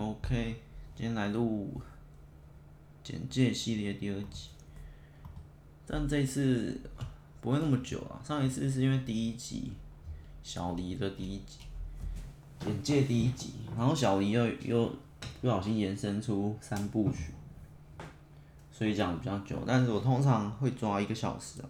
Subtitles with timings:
[0.00, 0.56] OK，
[0.96, 1.78] 今天来录
[3.04, 4.48] 简介系列第二集，
[5.86, 6.80] 但这次
[7.42, 8.16] 不会那么久啊。
[8.24, 9.72] 上一次是因为第一集
[10.42, 11.58] 小黎的第一集
[12.60, 14.90] 简介第一集，然后小黎又又
[15.42, 17.34] 不小心延伸出三部曲，
[18.72, 19.62] 所以讲比较久。
[19.66, 21.68] 但是我通常会抓一个小时啊。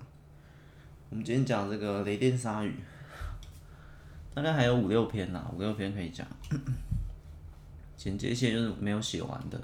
[1.10, 2.72] 我们今天讲这个雷电鲨鱼。
[4.32, 6.24] 大概还有五六篇啦，五六篇可以讲。
[8.00, 9.60] 简介线就是没有写完的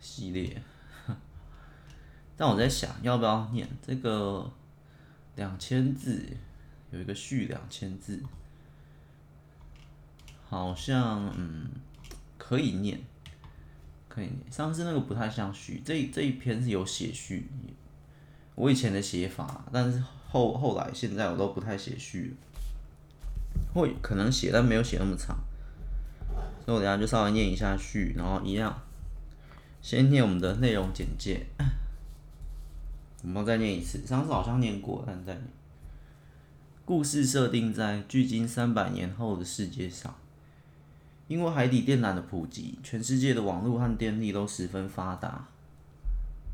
[0.00, 0.62] 系列，
[2.38, 4.50] 但我在想要不要念这个
[5.36, 6.26] 两千字，
[6.90, 8.22] 有一个序两千字，
[10.48, 11.68] 好像嗯
[12.38, 12.98] 可以念，
[14.08, 14.50] 可以念。
[14.50, 17.50] 上次那个不太像序，这这一篇是有写序，
[18.54, 22.34] 我以前的写法，但是后后来现在我都不太写序。
[23.74, 25.36] 会可能写，但没有写那么长，
[26.64, 28.82] 所以我等下就稍微念一下序，然后一样，
[29.82, 31.46] 先念我们的内容简介，
[33.22, 35.44] 我们再念一次，上次好像念过，但再念。
[36.84, 40.14] 故事设定在距今三百年后的世界上，
[41.28, 45.48] 因为海底电缆的普及，全世界的网络和电力都十分发达，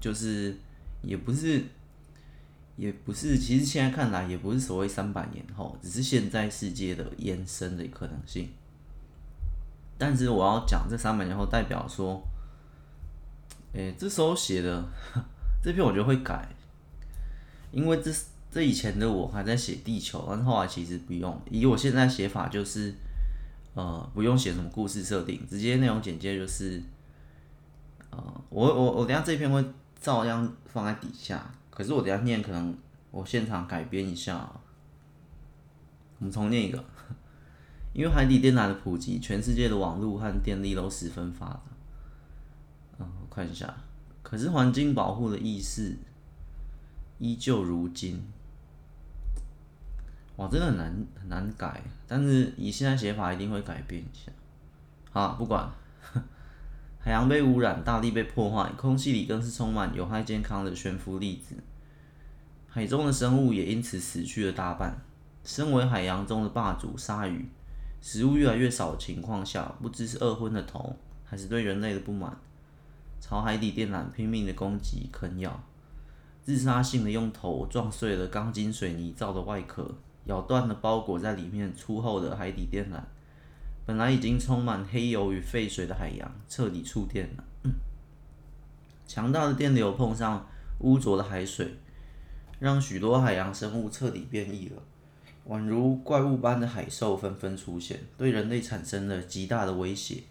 [0.01, 0.57] 就是
[1.03, 1.65] 也不是。
[2.77, 8.49] 也不是，其实现在看来也不是所谓三百年后，只是现在世界的延伸的可能性。
[10.01, 12.27] 但是我要讲这三百年后，代表说，
[13.75, 14.83] 诶、欸，这时候写的
[15.63, 16.49] 这篇我觉得会改，
[17.71, 18.11] 因为这
[18.51, 22.95] 这以前的我还在写地球，但是后来其实不用，以我现在写法就是，
[23.75, 26.83] 呃，不用写什么故事设定，直接内容简介就是，
[28.09, 29.63] 呃，我我我等下这篇会
[30.01, 31.53] 照样放在底下。
[31.69, 32.75] 可是我等下念，可能
[33.11, 34.51] 我现场改编一下。
[36.19, 36.85] 我们重念一个，
[37.93, 41.63] 因为海底电缆的普及，全世界的网络和电力都十分发达。
[42.99, 43.75] 嗯，我看一下。
[44.23, 45.97] 可是环境保护的意识
[47.19, 48.23] 依旧如今。
[50.37, 51.83] 哇，真的很难很难改。
[52.07, 54.31] 但是以现在写法，一定会改变一下。
[55.11, 55.69] 好，不管。
[57.03, 61.57] 海洋被污染，大地被破坏，空气里更是充满有害健康的悬浮粒子。
[62.69, 65.03] 海中的生物也因此死去了大半。
[65.43, 67.49] 身为海洋中的霸主，鲨鱼，
[68.01, 72.37] 食物越来越少的情况下，不知是饿昏了头，还是对人类的不满，
[73.21, 75.63] 朝海底电缆拼命的攻击啃咬，
[76.43, 79.95] 自杀性的用头撞碎了钢筋水泥造的外壳，
[80.25, 83.01] 咬断了包裹在里面粗厚的海底电缆。
[83.87, 87.45] 本来已经充满黑油与废水的海洋，彻底触电了。
[89.07, 90.47] 强大的电流碰上
[90.79, 91.75] 污浊的海水，
[92.61, 94.81] 让许多海洋生物彻底变异了，
[95.51, 100.23] 宛如怪物般的海兽纷纷出现，对人类产生了极大的威胁。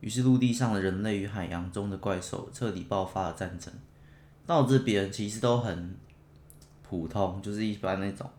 [0.00, 3.72] 于是，陆地上的人类与海洋中的怪兽彻底爆发了战争。
[4.46, 5.96] 到这边其实都很
[6.86, 8.30] 普通，就是一般那种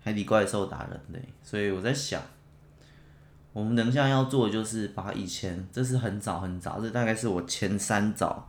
[0.00, 1.20] 海底怪兽打人类。
[1.42, 2.22] 所以我在想。
[3.52, 8.48] 我们等一下要做的就是把以前，这是很早很早，这大概是我前三早，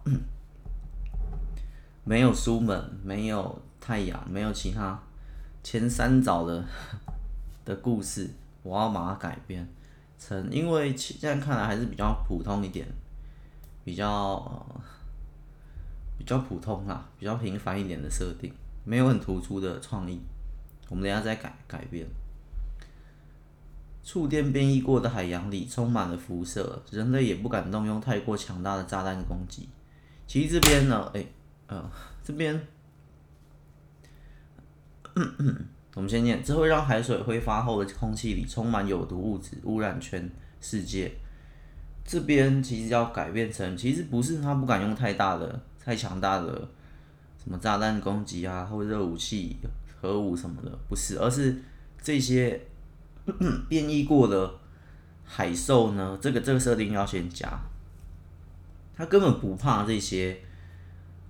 [2.04, 5.02] 没有书本，没有太阳，没有其他
[5.64, 6.64] 前三早的
[7.66, 8.30] 的故事，
[8.64, 9.68] 我要把它改编
[10.18, 12.88] 成，因为现在看来还是比较普通一点，
[13.84, 14.66] 比较、
[16.18, 18.52] 比较普通啊，比较平凡一点的设定，
[18.84, 20.20] 没有很突出的创意，
[20.90, 22.08] 我们等下再改改编。
[24.04, 29.70] 触电变异过的海洋里充满了辐射，人类也不敢动用太过强大的炸弹攻击。
[30.26, 31.32] 其实这边呢，哎、欸，
[31.68, 31.92] 呃，
[32.24, 32.60] 这边，
[35.96, 40.30] 我们先念，这会让海水挥发后的空气里充满有毒物质，污染全
[40.60, 41.12] 世界。
[42.06, 46.70] 这边其实要改变成，其实不是他不敢用太大的、太强大的
[47.44, 49.58] 什么炸弹攻击啊，或热武器、
[50.02, 51.62] 核武什么的，不是，而是
[52.02, 52.62] 这些。
[53.70, 54.52] 变异过的
[55.24, 56.18] 海兽呢？
[56.20, 57.48] 这个这个设定要先加，
[58.96, 60.42] 他根本不怕这些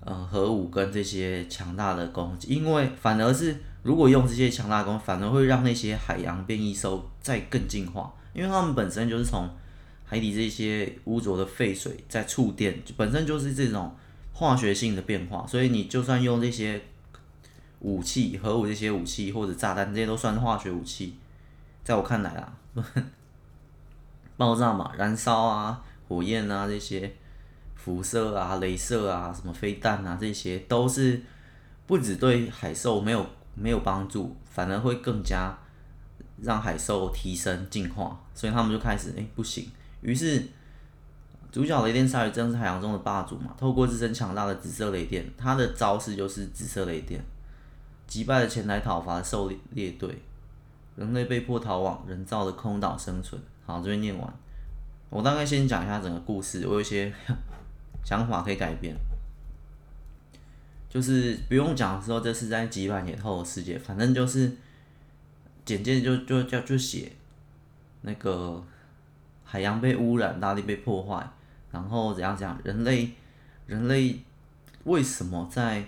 [0.02, 9.50] 呃核武跟这些强大的攻击，因为反而是如果用这些强大攻，反而会让那些海洋变异兽再更进化，因为他们本身就是从
[10.06, 13.96] 海底这些污浊的废水在触电，本身就是这种
[14.34, 16.82] 化学性的变化，所以你就算用这些
[17.80, 21.16] 武器、核武这些武器或者炸弹，这些都算化学武器。
[21.84, 22.54] 在我看来啊，
[24.38, 27.12] 爆炸嘛，燃烧啊，火焰啊，这些
[27.84, 31.20] 辐射啊、镭射啊、什么飞弹啊，这些都是
[31.88, 33.26] 不只对海兽没有
[33.56, 35.58] 没有帮助，反而会更加
[36.44, 39.68] 让海兽提升进化，所以他们就开始哎、不行，
[40.02, 40.44] 于是
[41.52, 47.20] 主角雷电鲨鱼正是海洋中的霸主嘛，透过自身强大的紫色雷电，他的招式就是紫色雷电，
[48.06, 50.22] 击败了前来讨伐的狩猎队，
[50.96, 53.42] 人类被迫逃往人造的空岛生存。
[53.66, 54.34] 好，这边念完，
[55.10, 57.14] 我大概先讲一下整个故事，我有一些
[58.04, 58.96] 想法可以改变，
[60.90, 64.52] 就是不用讲说这是在几百年后的世界，反正就是
[65.66, 67.12] 简介就就叫就写
[68.02, 68.64] 那个。
[69.44, 71.30] 海洋被污染，大地被破坏，
[71.72, 72.58] 然后怎样讲？
[72.64, 73.12] 人类，
[73.66, 74.18] 人类
[74.86, 75.84] 为什么在？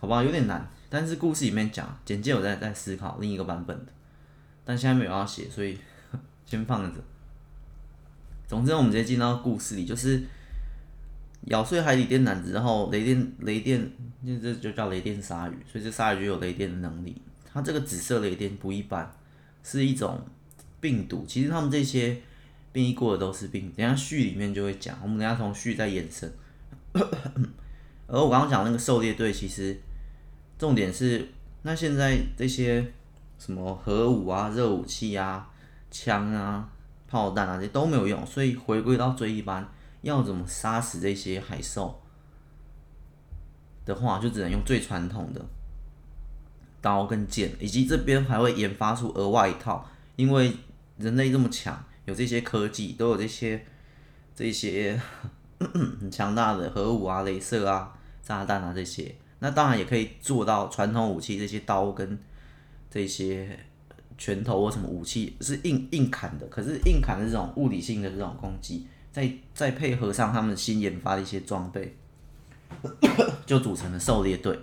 [0.00, 0.68] 好吧，有点难。
[0.90, 3.92] 但是故事里面讲，简介我在在思考另一个版本的，
[4.64, 5.78] 但现在没有要写，所以
[6.44, 7.00] 先放着。
[8.48, 10.24] 总之，我们直接进到故事里，就是
[11.46, 13.90] 咬碎海底电缆之后，雷电雷电，
[14.26, 17.20] 就这就叫雷电鲨鱼，所以这鲨鱼就有雷电的能力。
[17.52, 19.10] 它这个紫色雷电不一般，
[19.62, 20.20] 是一种。
[20.80, 22.20] 病毒其实他们这些
[22.72, 26.28] 变异过的都是病，等下序里面就会讲，我们等下从序再延伸。
[28.08, 29.80] 而我刚刚讲那个狩猎队，其实
[30.58, 31.28] 重点是，
[31.62, 32.84] 那现在这些
[33.38, 35.48] 什么核武啊、热武器啊、
[35.88, 36.68] 枪啊、
[37.06, 39.64] 炮弹啊这都没有用，所以回归到最一般，
[40.02, 42.00] 要怎么杀死这些海兽
[43.84, 45.44] 的话，就只能用最传统的
[46.80, 50.54] 刀跟剑，以及这边还会研发出额外一套，因为。
[50.98, 53.64] 人类这么强，有这些科技，都有这些
[54.36, 55.00] 这些
[55.58, 62.16] 很强大的核武啊、镭射啊、炸弹啊这些，那当然也可以做到传统武器这些刀跟
[62.90, 63.58] 这些
[64.18, 71.96] 拳头或什么武器是硬硬砍的，可是硬砍的这种物理性的这种攻击，再再配合上他们新研发的一些装备，
[73.44, 74.58] 就组成了狩猎队。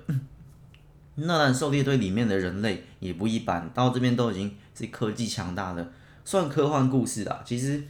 [1.15, 5.91] 那，狩猎队里面的人类也不一般，到这边都已经是科技强大的。
[6.25, 7.83] 算科幻故事啦，其实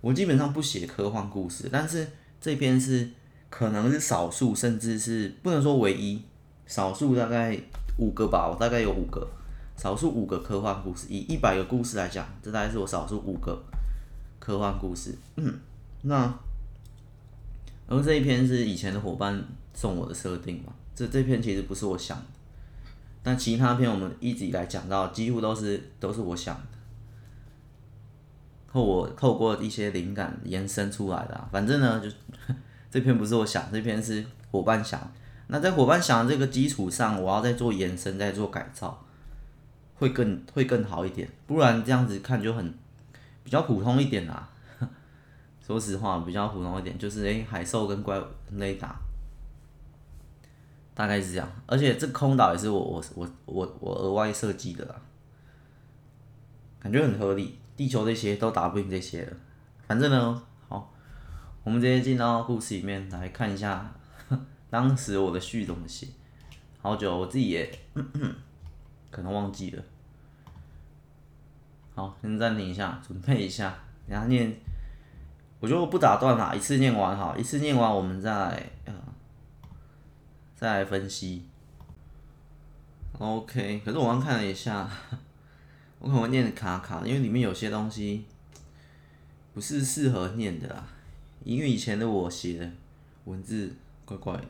[0.00, 2.06] 我基本上不写科幻故事，但是
[2.40, 3.10] 这篇是
[3.48, 6.22] 可能是少数，甚至是不能说唯一，
[6.66, 7.58] 少数大概
[7.98, 9.26] 五个吧，我大概有五个，
[9.76, 13.64] 少数五个科幻故事，以一百个故事来讲，这大概是我少数五个
[14.38, 15.16] 科幻故事。
[16.06, 16.32] 那
[17.88, 19.44] 而这一篇是以前的伙伴
[19.74, 22.24] 送我的设定嘛，这这篇其实不是我想的，
[23.24, 26.62] 但其他篇我们一直以来讲到，几乎都是都是我想的。
[28.72, 32.08] 透我透过一些灵感延伸出来的，反正呢，就
[32.90, 35.00] 这篇不是我想，这篇是伙伴想。
[35.48, 39.04] 那在伙伴想的这个基础上，我要再做延伸，再做改造，
[39.96, 41.28] 会更会更好一点。
[41.46, 42.74] 不然这样子看就很
[43.42, 44.48] 比较普通一点啦。
[45.66, 48.96] 说实话，比较普通一点，就是诶、海兽跟怪物雷打，
[50.94, 51.48] 大概是这样。
[51.66, 54.94] 而且这空岛也是我我我我我额外设计的啦，
[56.78, 57.58] 感觉很合理。
[57.76, 59.36] 地球这些都打不赢这些了，
[59.86, 60.90] 反正呢，好，
[61.62, 63.92] 我们直接进到故事里面来看一下，
[64.70, 66.06] 当时我的序怎么写，
[66.80, 67.70] 好久我自己也
[69.10, 69.82] 可能忘记了。
[71.94, 74.58] 好，先暂停一下，准备一下，然后念，
[75.60, 78.94] 我就不打断啦，一次念完哈，一次念完我们再来，呃，
[80.54, 81.42] 再来分析。
[83.18, 84.88] OK，可是我刚看了一下。
[85.98, 88.26] 我可能会念的卡卡，因为里面有些东西
[89.54, 90.86] 不是适合念的啦。
[91.42, 92.70] 因为以前的我写的
[93.24, 94.44] 文字怪怪的，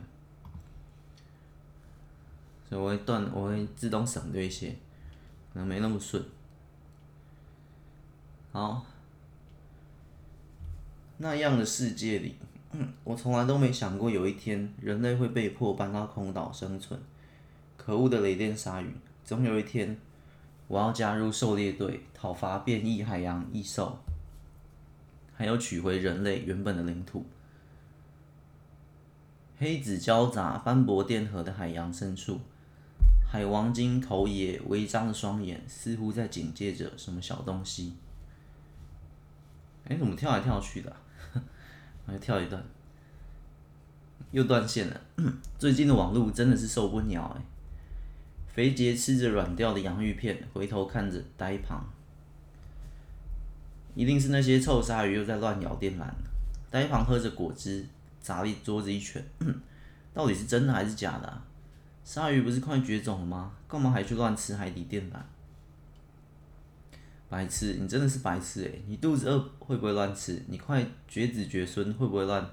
[2.67, 4.75] 所以我会断，我会自动省略一些，
[5.53, 6.21] 可能没那么顺。
[8.51, 8.85] 好，
[11.17, 12.35] 那样的世界里，
[13.03, 16.99] 我从来都没想过有一天人类会被迫搬到空岛生存。
[17.75, 18.93] 可恶的雷电鲨鱼，
[19.23, 19.97] 总有一天。
[20.67, 23.97] 我要加入狩猎队，讨伐变异海洋异兽，
[25.33, 27.25] 还有取回人类原本的领土。
[29.57, 32.41] 黑紫交杂、斑驳电荷的海洋深处，
[33.25, 37.93] 海王鲸头也微张的双眼，似乎在警戒着什么小东西。
[39.85, 40.93] 哎、怎么跳来跳去的、
[42.07, 42.63] 来跳一段，
[44.31, 45.01] 又断线了。
[45.59, 47.45] 最近的网络真的是受不了哎、欸。
[48.53, 51.85] 肥杰吃着软掉的洋芋片，回头看着呆庞，
[53.93, 56.05] 一定是那些臭鲨鱼又在乱咬电缆。
[56.71, 57.85] 呆庞喝着果汁，
[58.19, 59.23] 砸了桌子一拳。
[60.13, 61.41] 到底是真的还是假的？
[62.03, 63.51] 鲨鱼不是快绝种了吗？
[63.67, 65.17] 干嘛还去乱吃海底电缆？
[67.29, 68.81] 白痴，你真的是白痴诶！
[68.87, 70.41] 你肚子饿会不会乱吃？
[70.47, 72.49] 你快绝子绝孙会不会乱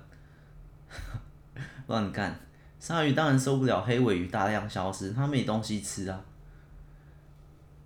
[1.86, 2.38] 乱干？
[2.80, 6.20] 鲨鱼当然受不了黑尾鱼大量消失，它没东西吃啊，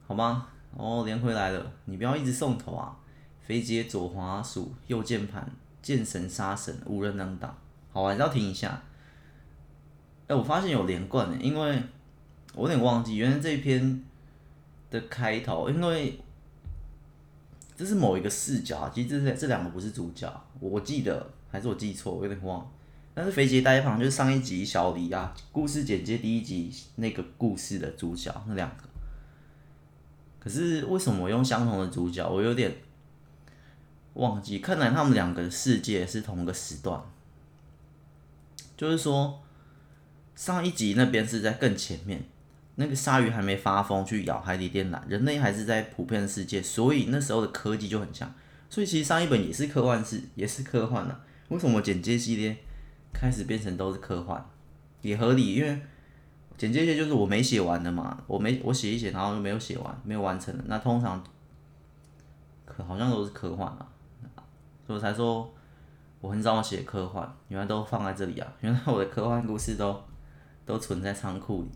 [0.07, 0.49] 好吗？
[0.77, 2.97] 哦，连回来了，你不要一直送头啊！
[3.41, 5.49] 肥杰左滑鼠右键盘
[5.81, 7.57] 剑神杀神，无人能挡。
[7.93, 8.83] 好，还是要停一下。
[10.27, 11.83] 哎、我发现有连贯的，因为
[12.55, 14.05] 我有点忘记，原来这篇
[14.91, 16.21] 的开头，因为
[17.79, 22.69] 这是某一个视角，其实这是这两个不是主角，我记得还是我记错，我有点忘。
[23.15, 28.83] 但是肥杰呆旁就是上一集小李啊，故事简介第一集那个故事的主角那两个。
[30.41, 32.29] 可是为什么我用相同的主角？
[32.29, 32.75] 我有点
[34.15, 34.59] 忘记。
[34.59, 37.01] 看来他们两个的世界是同个时段，
[38.77, 39.41] 就是说
[40.35, 42.25] 上一集那边是在更前面，
[42.79, 48.33] 那个鲨鱼还没发疯去咬海底电缆，人类还是在普遍的世界，所以那时候的科技就很强。
[48.71, 51.21] 所以其实上一本也是科幻式，也是科幻的啊。
[51.49, 52.57] 为什么简介系列
[53.13, 54.45] 开始变成都是科幻？
[55.03, 55.81] 也合理，因为。
[56.57, 60.65] 简介些就是我没写完的嘛，我没我写一写，然后就没有写完，没有完成的。
[60.67, 61.23] 那通常
[62.65, 63.87] 可好像都是科幻啊，
[64.85, 65.49] 所以我才说
[66.21, 70.03] 我很少写科幻，原来都放在这里啊，原来我的科幻故事都
[70.67, 71.71] 都存在仓库里。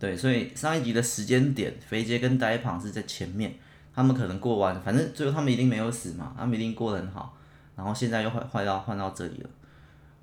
[0.00, 3.54] 对，所以上一集的时间点，肥杰跟呆胖是在前面，
[3.94, 7.36] 他们可能过完，反正最后他们一定没有死嘛，他们一定过得很好，
[7.76, 9.50] 然后现在又换换到换到这里了，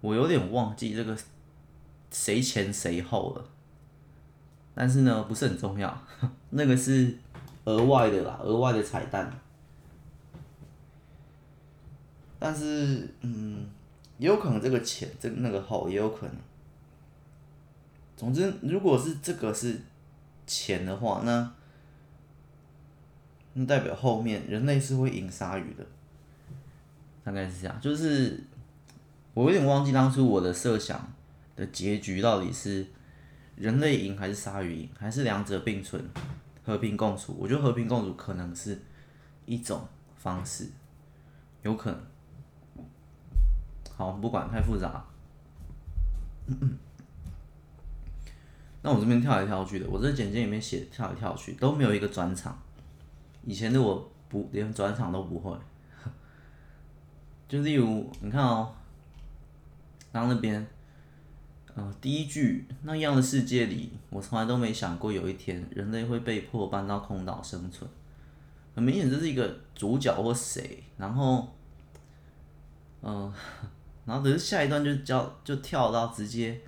[0.02, 1.18] 我有点忘记这个。
[2.10, 3.46] 谁前谁后了？
[4.74, 6.06] 但是呢，不是很重要，
[6.52, 7.14] 那个是
[7.66, 9.30] 额外的啦，额外的彩蛋。
[12.40, 13.68] 但是，嗯，
[14.18, 16.36] 也有可能这个前，这个那个后也有可能。
[18.18, 19.80] 总之，如果是这个是
[20.46, 21.54] 钱的话，那
[23.54, 25.86] 那代表后面人类是会赢鲨鱼的，
[27.24, 27.80] 大概是这样。
[27.80, 28.44] 就是
[29.34, 31.14] 我有点忘记当初我的设想。
[31.58, 32.86] 的结局到底是
[33.56, 36.00] 人类赢还是鲨鱼赢，还是两者并存，
[36.64, 37.36] 和平共处？
[37.40, 38.80] 我觉得和平共处可能是
[39.48, 40.68] 一种方式，
[41.64, 42.00] 有可能。
[43.96, 45.04] 好，不管太复杂。
[48.88, 52.58] 那我这边跳来跳去的，我这简介里面写跳来跳去都没有一个转场，
[53.44, 55.54] 以前的我不连转场都不会。
[57.50, 58.74] 就例如你看哦，
[60.14, 60.66] 然后那边。
[61.76, 67.88] 呃，第一句那样的世界里，我从来都没想过有一天人类会被迫搬到空岛生存。
[68.74, 71.48] 很明显这是一个主角或谁，然后，
[73.04, 73.32] 嗯、
[74.06, 76.60] 然后只是下一段就叫就跳到直接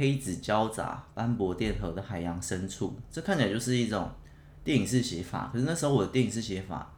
[0.00, 4.10] 黑紫交杂、斑驳电荷的海洋深处，这看起来就是一种
[4.64, 5.50] 电影式写法。
[5.52, 6.90] 可是那时候我的电影式写法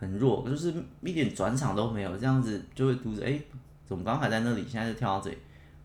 [0.00, 0.72] 很弱，就是
[1.02, 3.38] 一点转场都没有，这样子就会读着，哎，
[3.86, 5.36] 怎么刚还在那里，现在就跳到这里。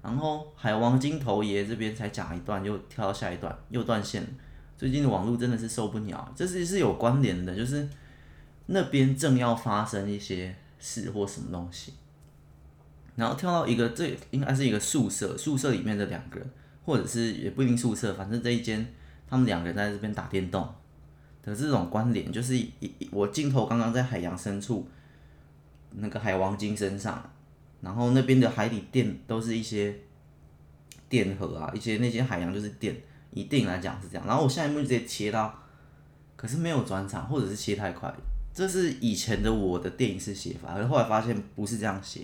[0.01, 4.25] 然后海王金头爷这边才讲一段，又跳到下一段，又断线。
[4.77, 7.89] 最近的网络真的是受不了，这是是有关联的，就是
[8.67, 11.91] 那边正要发生一些事或什么东西，
[13.17, 16.49] 然后跳到一个这应该是一个宿舍，宿舍里面的两个人，
[16.85, 18.87] 或者是也不一定宿舍，反正这一间
[19.27, 20.65] 他们两个人在这边打电动
[21.43, 22.71] 的这种关联，就是一
[23.11, 24.87] 我镜头刚刚在海洋深处
[25.91, 27.29] 那个海王鲸身上。
[27.79, 29.95] 然后那边的海底电都是一些
[31.07, 34.25] 电荷啊，一些那些海洋就是电，一定来讲是这样。
[34.25, 35.53] 然后我下一幕就直接切到，
[36.35, 38.11] 可是没有转场，或者是切太快。
[38.51, 42.21] 这是以前的我的电影式写法，可是后来发现不是这样写。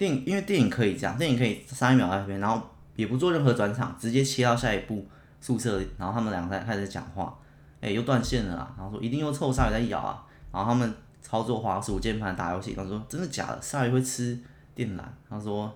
[0.00, 2.58] 电影因为电影可以这样，电影可以三秒在那边，然后
[2.96, 5.06] 也不做任何转场，直接切到下一步
[5.42, 7.38] 宿舍，然后他们两个在开始讲话，
[7.82, 14.40] 哎，又断线了啦，然后说一定又臭鲨鱼在咬啊，然后他们操作滑鼠键盘打游戏，他说真的假的，鲨鱼会吃？
[14.74, 15.70] 电缆，他说：“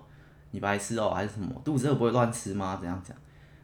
[0.49, 1.61] 你白痴哦，还是什么？
[1.63, 2.79] 肚子饿不会乱吃吗？
[2.81, 3.15] 怎样讲？”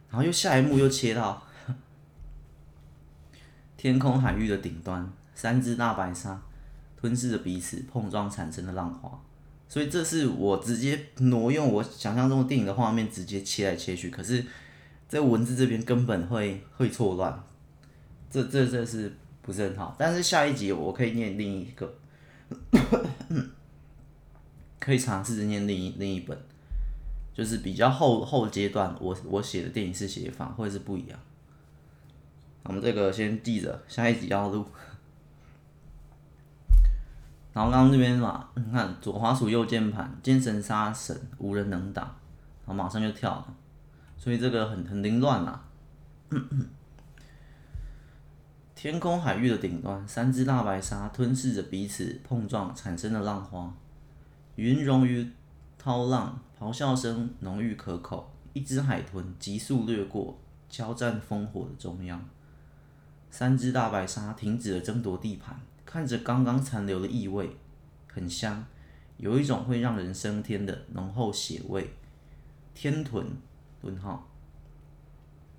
[0.08, 1.42] 然后又下一幕又切到
[3.76, 6.40] 天空海域的顶端，三只大白鲨
[6.96, 9.20] 吞噬着彼此，碰撞产生的浪花。
[9.72, 14.10] 所以这是我直接挪用我想象中的电影的画面，直接切来切去。
[14.10, 14.44] 可是，
[15.08, 17.42] 在文字这边根本会会错乱，
[18.30, 19.10] 这这这是
[19.40, 19.96] 不是很好？
[19.98, 21.94] 但是下一集我可以念另一个。
[24.78, 26.36] 可以尝试着念另一另一本，
[27.32, 31.18] 就是比较后后阶段我我写的电影式写法会是不一样。
[32.64, 34.66] 我们这个先记着，下一集要录。
[37.52, 42.04] 然后刚刚这边嘛，你看左滑鼠右键盘，见神杀神，无人能挡，
[42.64, 43.54] 然后马上就跳了，
[44.16, 45.64] 所以这个很很凌乱啦。
[48.74, 53.72] 天空海域的顶端，三只大白鲨吞噬着彼此，碰撞产生的浪花。
[54.56, 55.30] 云溶于
[55.78, 58.32] 涛浪，咆哮声浓郁可口。
[58.54, 62.22] 一只海豚急速掠过，交战烽火的中央。
[63.30, 65.58] 三只大白鲨停止了争夺地盘，
[65.92, 67.54] 看着刚刚残留的异味，
[68.10, 68.64] 很香，
[69.18, 71.90] 有一种会让人升天的浓厚血味。
[72.72, 73.26] 天豚，
[73.82, 74.26] 问号。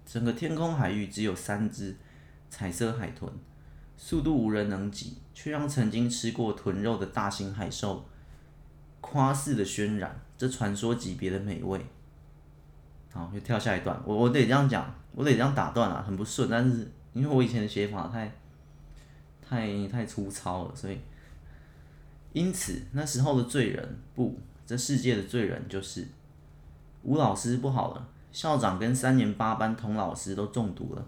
[0.04, 1.96] 整个天空海域只有三只
[2.50, 3.32] 彩色海豚，
[3.96, 8.04] 速度无人能及，却让曾经吃过豚肉的大型海兽
[9.02, 11.80] 夸似的渲染这传说级别的美味。
[13.12, 18.34] 好，就跳下一段，我我得这样讲，我得这样打断啊，很不顺，但是因为我以前的写法太
[19.47, 21.00] 太太粗糙了，所以
[22.31, 26.07] 因此那时候的罪人不，这世界的罪人就是
[27.03, 31.07] 吴老师不好了，校长跟三年八班童老师都中毒了，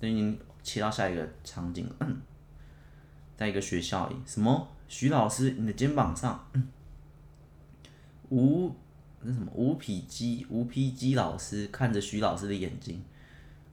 [0.00, 2.06] 等于已经切到下一个场景了，
[3.36, 4.68] 在一个学校里，什么？
[4.88, 6.48] 徐老师，你的肩膀上，
[8.30, 8.74] 吴。
[9.22, 13.02] 那什么吴皮基吴皮基老师看着徐老师的眼睛，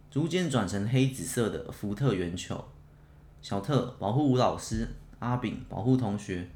[0.10, 2.66] 逐渐转成黑紫色的福特圆球。
[3.44, 4.88] 小特保护吴老师，
[5.20, 6.50] 阿炳保护同学。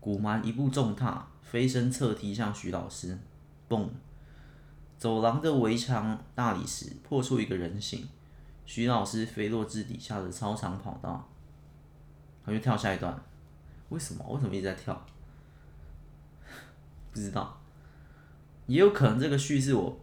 [0.00, 3.18] 古蛮一步重踏，飞身侧踢向徐老师。
[3.68, 3.86] 嘣！
[4.96, 8.08] 走廊的围墙大理石破出一个人形，
[8.64, 11.28] 徐老师飞落至底下的操场跑道。
[12.46, 13.14] 他就跳下一段，
[13.90, 14.24] 为什么？
[14.30, 15.04] 为什么一直在跳？
[17.12, 17.60] 不知道。
[18.66, 20.00] 也有可能这个序是我，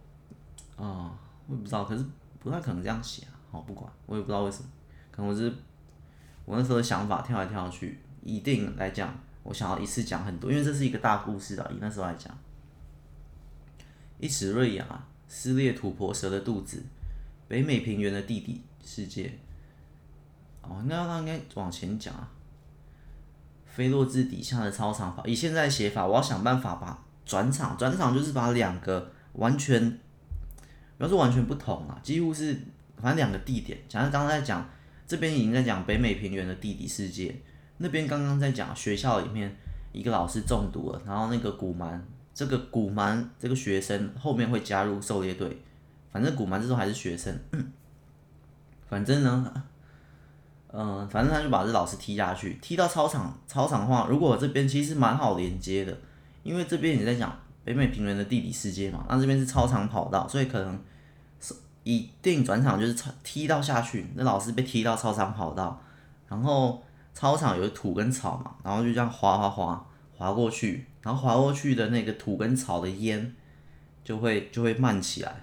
[0.76, 1.10] 啊、
[1.48, 2.06] 我也不知道，可是
[2.38, 3.34] 不太可能这样写啊。
[3.50, 4.68] 好，不管，我也不知道为什么，
[5.10, 5.52] 可能我是
[6.50, 8.00] 我那时候的想法跳来跳去。
[8.24, 9.14] 一定来讲，
[9.44, 11.70] 我想要一次讲很多，因为这是一个大故事啊。
[11.70, 12.36] 以那时候来讲，
[14.18, 16.82] 一齿锐牙撕裂土婆蛇的肚子，
[17.46, 19.32] 北美平原的地底世界。
[20.62, 22.28] 哦，那那应该往前讲啊。
[23.64, 27.04] 飞落至底下的操场法，以现在写法，我要想办法把。
[27.24, 29.88] 转场，转场就是把两个完全，
[30.98, 32.60] 不要说完全不同啊，几乎是
[32.96, 33.78] 反正两个地点。
[33.88, 34.68] 假如刚刚在讲
[35.10, 37.34] 这边已经在讲北美平原的地底世界，
[37.78, 39.56] 那边刚刚在讲学校里面
[39.90, 42.00] 一个老师中毒了，然后那个古蛮
[42.32, 45.60] 这个古蛮这个学生后面会加入狩猎队，
[46.12, 47.36] 反正古蛮这时候还是学生，
[48.88, 49.52] 反正呢，
[50.72, 55.98] 嗯、反正他就把这老师踢下去，踢到操场，操场的话，如果这边其实蛮好连接的。
[56.44, 60.80] 因为这边也在讲北美平原的地理世界嘛，那这边是操场跑道，所以可能
[61.96, 65.80] 一定转场就是踢到下去，那老师被踢到操场跑道，
[66.28, 73.34] 然后操场有土跟草嘛，然后就这样滑滑滑滑过去，然后滑过去的那个土跟草的烟
[74.04, 75.34] 就会 就会漫起来，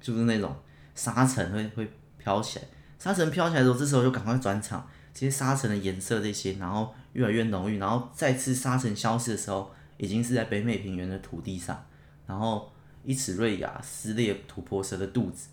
[0.00, 0.54] 就是那种
[0.94, 2.64] 沙尘会会飘起来，
[2.98, 9.70] 沙尘飘起来的时候，这时候就赶快转场，这些沙尘的颜色这些，然后越来越浓郁，然后再次沙尘消失的时候。
[9.98, 11.80] 已经是在北美平原的土地上，
[12.26, 12.71] 然后
[13.04, 15.48] 一齿锐牙撕裂土婆蛇的肚子，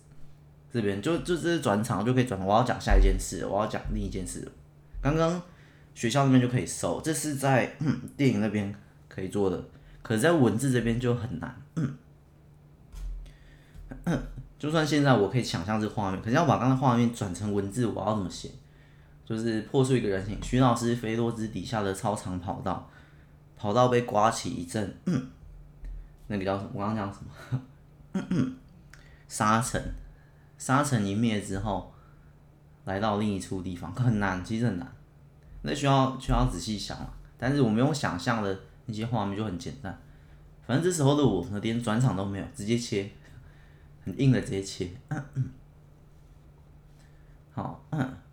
[0.72, 2.40] 这边就就是转场就可以转。
[2.44, 4.46] 我要讲下一件事，我要讲另一件事。
[5.02, 5.40] 刚刚
[5.94, 7.76] 学校那边就可以收，这是在、
[8.16, 8.74] 电影那边
[9.08, 9.62] 可以做的，
[10.02, 11.54] 可是在文字这边就很难。
[14.58, 18.50] 就算现在我可以想象这画面，可是要把刚才画面转成文字，我要怎么写？
[19.24, 22.90] 就是破出一个人形，徐老师飞落至底下的操场跑道。
[23.56, 24.96] 跑道被刮起一阵，
[26.30, 26.70] 那个叫什么？
[26.74, 28.52] 我刚刚讲什么？
[29.26, 29.82] 沙尘，
[30.56, 31.92] 沙尘一灭之后，
[32.84, 34.92] 来到另一处地方，很难，其实很难。
[35.62, 37.12] 那需要需要仔细想了。
[37.36, 40.00] 但是我们用想象的那些画面就很简单。
[40.64, 43.10] 反正这时候的我，连转场都没有，直接切，
[44.04, 44.88] 很硬的直接切。
[47.50, 47.84] 好，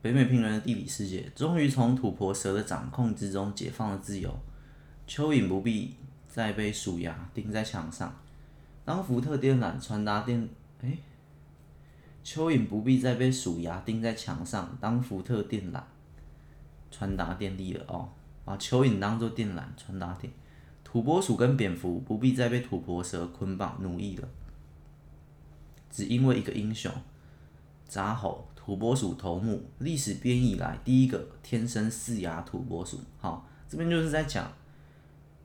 [0.04, 4.40] 北美平原的地理世界，终于从土婆蛇的掌控之中解放了自由。
[5.08, 5.96] 蚯蚓不必
[6.38, 8.14] 再被鼠牙钉在墙上，
[8.86, 10.48] 当福特电缆传达电，
[10.84, 10.96] 哎，
[12.24, 15.82] 蚯蚓不必再被鼠牙钉在墙上，当福特电缆
[16.92, 18.10] 传达电力了哦，
[18.46, 20.32] 把蚯蚓当做电缆传达电，
[20.84, 24.30] 土拨鼠跟蝙蝠不必再被土拨蛇捆绑奴役了，
[25.90, 26.92] 只因为一个英雄，
[27.88, 33.00] 杂吼土拨鼠头目，历史编以来第一个天生四牙土拨鼠。
[33.18, 34.48] 好，这边就是在讲。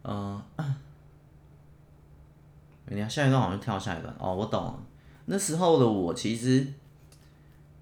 [0.04, 0.42] 嗯，
[2.86, 4.82] 你看下一段好像跳下一段哦，我懂了。
[5.26, 6.66] 那时候的我其实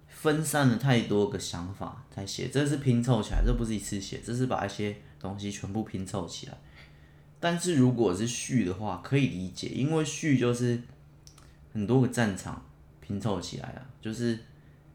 [0.07, 6.59] 分散了太多个想法在写，这是拼凑起来，这不是一次写，这是把一些东西全部拼凑起来。
[7.41, 10.83] 但是如果是序的话，可以理解，因为序就是
[11.73, 12.63] 很多个战场
[13.01, 14.39] 拼凑起来啊，就是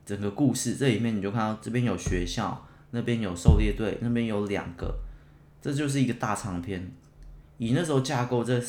[0.06, 4.96] 整个故事这里面你就看到这边有学校，那边有狩猎队，那边有两个，
[5.60, 6.92] 这就是一个大长篇。
[7.58, 8.62] 以那时候架构，这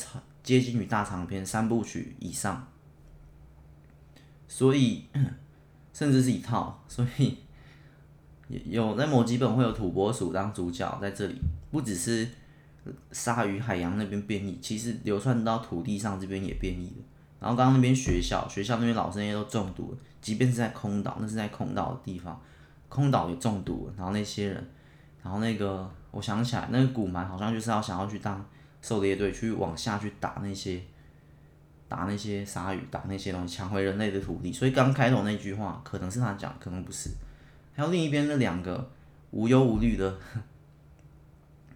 [0.43, 2.67] 接近于大长篇三部曲以上，
[4.47, 5.05] 所以
[5.93, 7.37] 甚至是一套，所以
[8.47, 11.35] 有在某几本会有土拨鼠当主角，在这里
[11.69, 12.27] 不只是
[13.11, 17.05] 鲨鱼海洋那边变异，其实流窜到土地上这边也变异了。
[17.39, 22.41] 然后刚刚那边学校，学校那边老师那些都中毒了，即便是在空岛，那是在空岛的地方，
[22.89, 23.93] 空岛也中毒了。
[23.97, 24.69] 然后那些人，
[25.21, 28.43] 然后那个我想起来，那个古蛮好像就是要想要去当
[28.87, 30.81] 狩猎队，去往下去打那些，
[31.89, 34.53] 打那些鲨鱼，打那些东西，抢回人类的土地。
[34.53, 37.09] 所以刚开头那句话可能是他讲，可能不是。
[37.75, 38.89] 还有另一边那两个
[39.31, 40.17] 无忧无虑的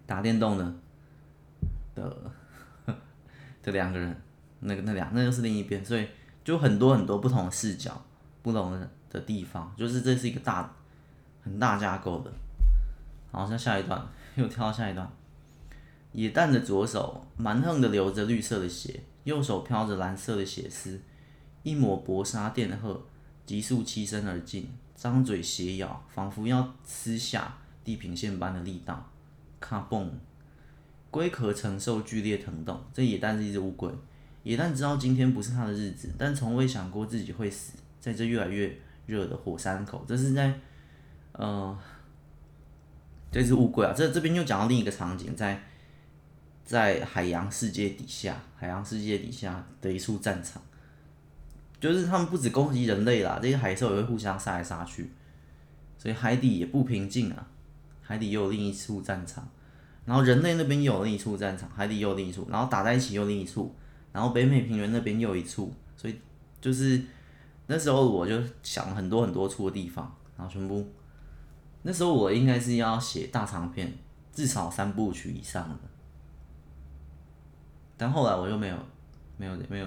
[0.05, 0.73] 打电动的
[1.93, 2.31] 的
[3.61, 4.15] 这两个人。
[4.63, 6.07] 那个那俩，那就是另一边，所以
[6.43, 7.99] 就很多很多不同的视角，
[8.43, 10.71] 不同的的地方，就是这是一个大
[11.43, 12.31] 很大架构的。
[13.31, 13.99] 好，像下一段
[14.37, 15.11] 又跳到下一段。
[16.13, 20.99] 野蛋的左手蛮横的流着绿色的血，右手飘着蓝色的血丝，
[21.63, 23.01] 一抹薄纱电荷
[23.45, 29.09] 急速栖身而进，张嘴斜咬，仿佛要撕下地平线般的力道。
[29.59, 30.09] 咔嘣，
[31.09, 32.81] 龟壳承受剧烈疼痛。
[32.93, 33.89] 这野蛋是一只乌龟。
[34.43, 40.03] 野蛋知道今天不是他的日子，但从未想过自己会死在这越来越热的火山口。
[40.07, 40.59] 这是在，
[41.33, 41.77] 呃，
[43.31, 45.61] 这只乌龟啊，这这边又讲到另一个场景，在
[46.71, 50.61] 在海洋世界底下，海洋世界底下的一处战场，
[51.81, 55.11] 就是他们不止攻击人类啦，这些海兽也会互相杀来杀去，
[55.97, 57.45] 所以海底也不平静啊，
[58.01, 59.45] 海底又有另一处战场，
[60.05, 63.75] 然后人类那边又有另一处战场，海底又有另一处，然后打在一起又另一处。
[64.13, 66.17] 然后北美平原那边又一处，所以
[66.61, 67.01] 就是
[67.67, 70.89] 那时候我就想了很多很多处的地方，然后全部
[71.81, 73.93] 那时候我应该是要写大长篇，
[74.33, 75.90] 至少三部曲以上的，
[78.01, 78.75] 但后来我又没有
[79.37, 79.85] 没有没有，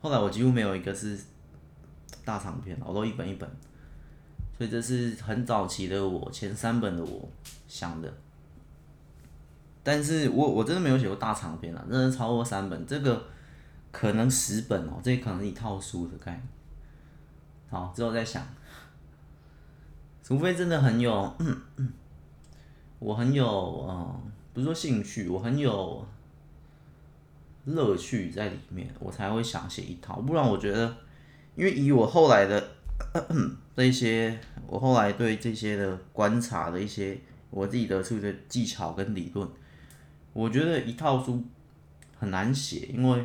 [0.00, 1.20] 后来我几乎没有一个是
[2.24, 3.46] 大长篇，我都一本一本，
[4.56, 7.28] 所以这是很早期的我前三本的我
[7.66, 8.10] 想的。
[9.82, 13.22] 但是我我真的没有写过大长篇啊，真的超过三本，这个
[13.92, 16.42] 可能十本哦，这可能一套书的概念。
[17.68, 18.42] 好，之后再想，
[20.22, 21.36] 除非真的很有，
[22.98, 26.02] 我很有，嗯，不是说兴趣，我很有
[27.74, 30.20] 乐趣在里面，我才会想写一套。
[30.20, 30.96] 不然我觉得，
[31.54, 32.68] 因为以我后来的
[33.76, 37.18] 这些，我后来对这些的观察的一些
[37.50, 39.48] 我自己得出的技巧跟理论。
[40.32, 41.44] 我觉得一套书
[42.18, 43.24] 很难写，因为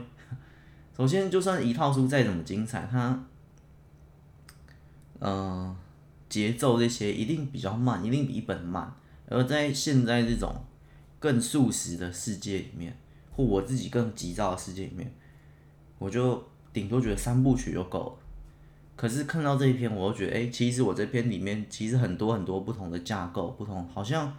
[0.95, 3.23] 首先就算一套书再怎么精彩，它，
[5.19, 5.75] 呃，
[6.29, 8.93] 节奏这些一定比较慢，一定比一本慢。
[9.27, 10.53] 而在现在这种
[11.19, 12.95] 更速食的世界里面，
[13.35, 15.13] 或我自己更急躁的世界里面，
[15.99, 18.15] 我就顶多觉得三部曲就够了。
[18.95, 24.33] 可是看到这一篇，我就觉得，哎，其实我这篇里面其实很多很多不同的架构，不同好像。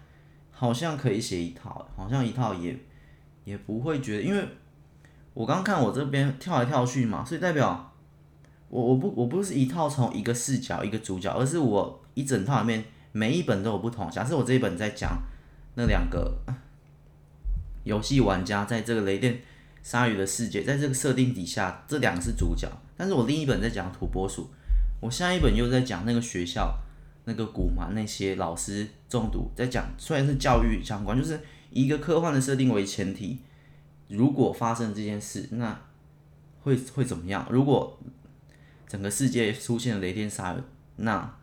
[0.57, 2.79] 好像可以写一套，好像一套也
[3.45, 4.49] 也不会觉得，因为
[5.35, 7.93] 我刚看我这边跳来跳去嘛，所以代表
[8.69, 14.09] 我我不我不是一套从一个视角一个主角，而是我一整套里面每一本都有不同。
[14.09, 15.21] 假设我这一本在讲
[15.75, 16.33] 那两个
[17.85, 19.41] 游戏玩家在这个雷电
[19.83, 24.51] 鲨鱼的世界，在这个设定底下，这两个是主角，但是我另一本在讲土拨鼠，
[25.01, 26.77] 我下一本又在讲那个学校。
[27.27, 33.39] 那个古嘛，那些老师中毒，在讲，虽然是教育相关，就是一个科幻的设定为前提。
[34.09, 35.81] 如果发生这件事，那
[36.61, 37.49] 会会怎么样？
[37.51, 37.99] 如果
[38.87, 40.59] 整个世界出现了雷电鲨鱼，
[40.97, 41.35] 那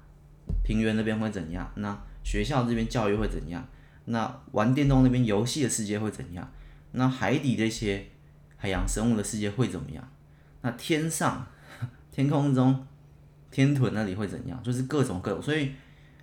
[0.63, 1.71] 平原那边会怎样？
[1.77, 3.67] 那学校这边教育会怎样？
[4.11, 6.51] 那玩电动那边游戏的世界会怎样？
[6.91, 8.05] 那海底这些
[8.57, 10.05] 海洋生物的世界会怎么样？
[10.61, 11.47] 那天上
[12.11, 12.85] 天空中？
[13.49, 14.61] 天豚那里会怎样？
[14.61, 15.71] 就是各种各种，所以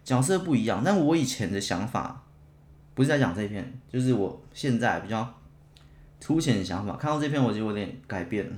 [0.05, 0.83] 角色不一样。
[0.85, 2.23] 但我以前的想法
[2.95, 5.35] 不是在讲这一篇，就是我现在比较
[6.21, 6.97] 凸显的想法。
[6.97, 8.57] 看到这篇我就有点改变了，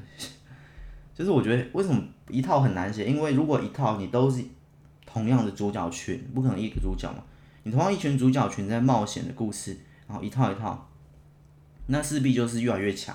[1.14, 3.07] 就是我觉得为什么一套很难写？
[3.07, 4.45] 因为如果一套你都是
[5.07, 7.23] 同样的主角群，不可能一个主角嘛。
[7.62, 9.77] 你同样一群主角群在冒险的故事，
[10.09, 10.88] 然后一套一套，
[11.87, 13.14] 那势必就是越来越强，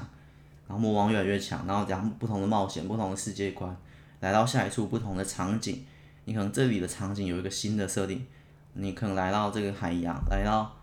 [0.67, 3.75] 然后魔王越来越强，然后讲不同的冒险，不同的世界观。
[4.19, 5.83] 来到下一处不同的场景，
[6.25, 8.25] 你可能这里的场景有一个新的设定，
[8.73, 10.75] 你可能来到这个海洋，来到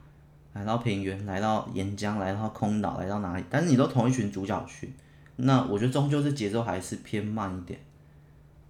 [0.53, 3.44] 来到平原，来到岩浆，来到空岛，来到哪里？
[3.48, 4.92] 但是你都同一群主角群，
[5.37, 7.81] 那我觉得终究是节奏还是偏慢一点，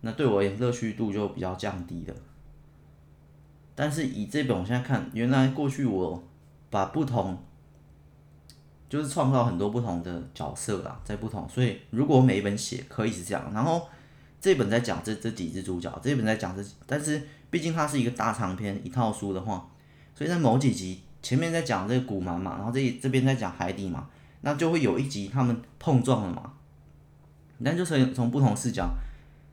[0.02, 2.14] 那对我而言乐趣度就比较降低了。
[3.74, 6.22] 但是以这本我现在看，原来过去我
[6.70, 7.42] 把不同
[8.88, 13.86] 就是创造很多不同的角色啦，在不同，所以如果每一本写可以是这样，然后。
[14.42, 19.70] 这本在讲这这几只主角，这本在讲这，但是毕竟它是一个大长篇一套书的话，
[20.16, 24.08] 所以在某几集前面在讲这个古蛮嘛，然后这这边在讲海底嘛，
[24.40, 26.54] 那就会有一集他们碰撞了嘛。
[27.58, 28.92] 那就从从不同视角，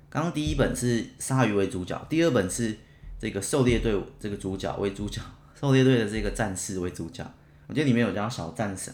[0.09, 2.75] 刚刚第一本是鲨鱼为主角，第二本是
[3.19, 5.21] 这个狩猎队这个主角为主角，
[5.59, 7.23] 狩猎队的这个战士为主角。
[7.67, 8.93] 我觉得里面有叫小战神。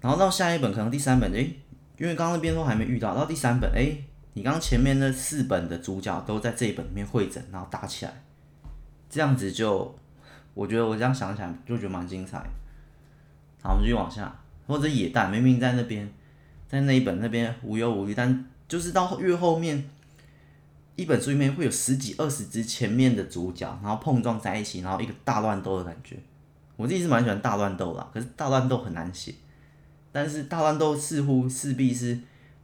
[0.00, 1.58] 然后到下一本可能第三本，诶，
[1.98, 8.22] 因为刚刚那边都还没遇到，到第三本，诶，你刚刚前面那四本的主角都在这一本里面会诊，然后打起来，
[9.10, 9.94] 这样子就，
[10.54, 12.38] 我觉得我这样想起来就觉得蛮精彩。
[13.62, 16.10] 好，我们继续往下，或者野蛋明明在那边。
[16.68, 19.84] 在那一本那边无忧无虑，但就是到越后面，
[20.96, 26.16] 一本书里面会有十几二十只前面的主角，然后碰撞在一起，然后一个大乱斗的感觉。
[26.76, 29.34] 我自己是蛮喜欢大乱斗啦，可是大乱斗很难写。
[30.10, 32.18] 但是大乱斗似乎势必是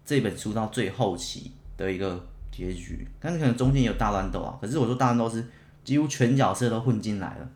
[0.05, 4.59] 这本书到最后期的一个结局，但是可能中间有大乱斗啊。
[4.61, 5.47] 可是我说大乱斗是
[5.85, 7.49] 几乎全角色都混进来了，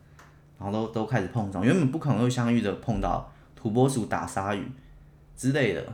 [0.59, 4.67] 然后都都开始碰撞，原本不可能会相遇的碰到土拨鼠打鲨鱼
[5.37, 5.85] 之类的。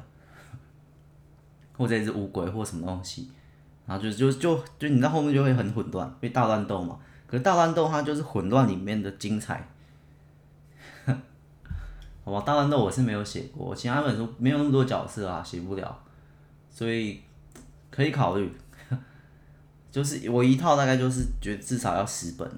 [1.77, 3.31] 或者一只乌龟或什么东西，
[3.88, 6.98] 然后就就就就你在后面就会很混乱，被大乱斗嘛。
[7.27, 9.66] 可是大乱斗它就是混乱里面的精彩，
[12.22, 12.42] 好吧？
[12.42, 15.98] 大乱斗我是没有写过，其他本书没有那么多角色啊，写不了，
[16.70, 17.22] 所以
[17.90, 18.53] 可以考虑。
[19.90, 22.51] 就是我一套大概就是觉得至少要十本，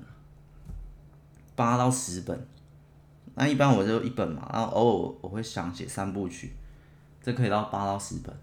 [1.54, 2.46] 八到十本。
[3.36, 6.52] 那一般我就一本嘛，然后偶尔我会想写三部曲，
[7.22, 8.36] 这可以到八到十本。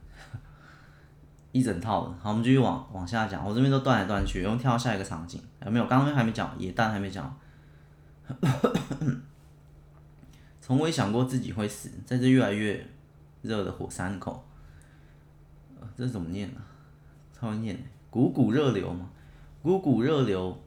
[1.58, 3.44] 一整套的，好，我们继续往往下讲。
[3.44, 5.42] 我这边都断来断去，然后跳到下一个场景。
[5.66, 5.88] 有没有？
[5.88, 7.36] 刚刚还没讲，野蛋还没讲。
[10.62, 12.86] 从未想过自己会死在这越来越
[13.42, 14.46] 热的火山口。
[15.80, 16.62] 呃、这怎么念啊？
[17.34, 17.78] 超会念，
[18.10, 19.10] 股股热流嘛，
[19.62, 20.58] 股股热流，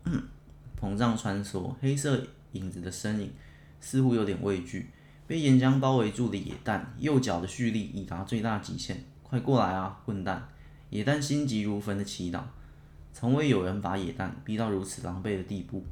[0.81, 2.21] 膨胀穿梭，黑色
[2.53, 3.33] 影子的身影
[3.81, 4.91] 似乎有点畏惧。
[5.27, 9.05] 被岩浆包围住的野蛋，右脚的蓄力已达最大极限。
[9.23, 10.49] 快过来啊，混蛋！
[10.91, 12.41] 野蛋心急如焚的祈祷，
[13.13, 15.85] 从未有人把野蛋逼到如此狼狈的地步。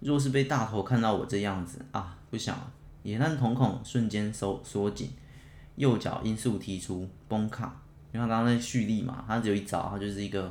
[0.00, 2.72] 若是被大头看到我这样子啊，不想了。
[3.02, 5.10] 野蛋瞳孔瞬间收缩紧，
[5.76, 7.80] 右脚音速踢出，崩卡。
[8.12, 10.48] 因为他刚刚在蓄力嘛，他只有一招，他就是一个，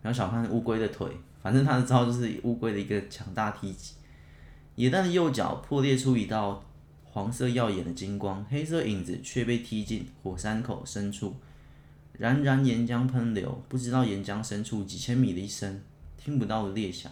[0.00, 1.06] 不要小看乌龟的腿，
[1.42, 3.94] 反正他的招就是乌龟的一个强大踢击。
[4.76, 6.64] 野蛋的右脚破裂出一道
[7.04, 11.36] 黄色耀眼的金光，黑色影子却被踢进火山口深处。
[12.12, 15.80] 燃燃岩浆喷流，不知道岩浆深处几千米的一声
[16.16, 17.10] 听不到的裂响，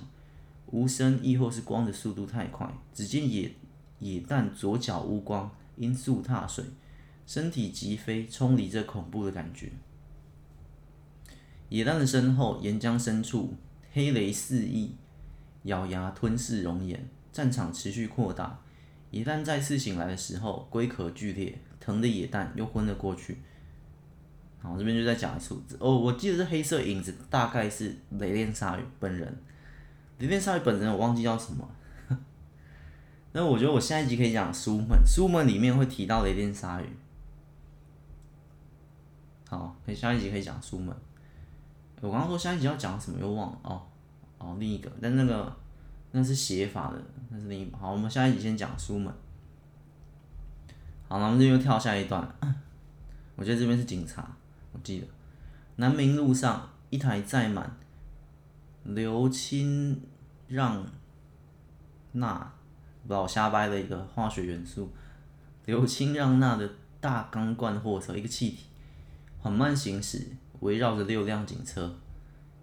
[0.67, 2.73] 无声亦或是光的速度太快。
[2.93, 3.51] 只见野
[3.99, 6.65] 野蛋左脚乌光，音速踏水，
[7.27, 9.73] 身体疾飞，冲离这恐怖的感觉。
[11.71, 13.55] 野蛋的身后，岩浆深处，
[13.93, 14.95] 黑雷肆溢，
[15.65, 17.09] 咬牙吞噬熔岩。
[17.33, 18.61] 战场持续扩大，
[19.13, 23.39] 野蛋再次醒来的时候，龟壳剧烈，疼的野蛋又昏了过去。
[24.62, 25.99] 好，这边就在讲数字哦。
[25.99, 29.35] 我记得是黑色影子大概是雷电鲨鱼本人。
[30.18, 31.66] 雷电鲨鱼本人我忘记叫什么。
[33.33, 36.87] 那我觉得我下一集可以讲书门，书门里面会提到雷电鲨鱼。
[39.49, 40.94] 好，可以下一集可以讲书门。
[42.03, 43.83] 我刚刚说下一集要讲什么又忘了哦
[44.38, 45.57] 哦，另一个，但那个
[46.12, 47.73] 那是写法的，那是另一。
[47.73, 49.12] 好，我们下一集先讲书门。
[51.09, 52.23] 好，那我们这边又跳下一段。
[53.37, 54.37] 我觉得这边是警察。
[54.83, 55.07] 记得，
[55.77, 57.77] 南明路上一台载满
[58.85, 60.01] 硫氢
[60.49, 60.85] 让
[62.12, 62.53] 钠，
[63.07, 64.90] 老瞎掰的一个化学元素，
[65.64, 66.69] 硫氢让钠的
[67.01, 68.64] 大钢罐货车，一个气体
[69.38, 70.27] 缓慢行驶，
[70.61, 71.95] 围绕着六辆警车，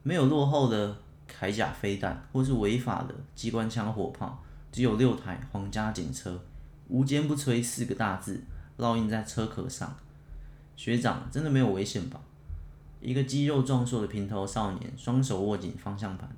[0.03, 6.39] 没有落后的铠甲飞弹或是违法的机关枪火炮，只有六台皇家警车，
[6.87, 8.43] 无坚不摧四个大字
[8.77, 9.95] 烙印在车壳上。
[10.77, 12.21] 学长，真的没有危险吧？
[13.01, 16.29] 一个肌肉壮硕的平头少年，双手握紧方向盘。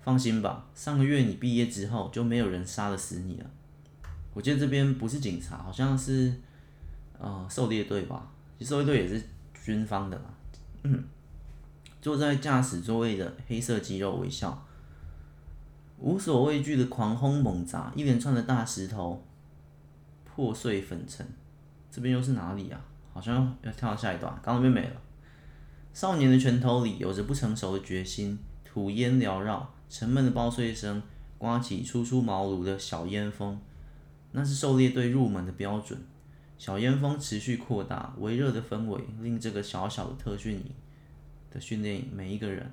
[0.00, 3.50] 放心吧，上个月你毕业之后，就没有人杀得死你了。
[4.34, 6.34] 我记得这边不是警察，好像是
[7.18, 8.30] 呃狩猎队吧？
[8.58, 9.22] 其实狩猎队也是
[9.54, 10.24] 军方的啦。
[10.82, 11.04] 嗯，
[12.02, 14.66] 坐在驾驶座位的黑色肌肉微笑，
[15.98, 19.24] 无所畏惧的狂轰猛砸，一连串的大石头
[20.24, 21.26] 破碎粉尘。
[21.90, 22.78] 这边又是哪里啊？
[23.14, 25.00] 好像要跳到下一段，刚刚那边没了。
[25.94, 31.00] 少年的拳头里有着不成熟的决心，吐烟缭绕，沉闷的爆碎声
[31.38, 33.58] 刮起初出茅庐的小烟风，
[34.32, 35.98] 那是狩猎队入门的标准。
[36.58, 40.70] 小烟风持续扩大，微热的氛围令这个小小的特训营
[41.52, 42.68] 的训练营每一个人，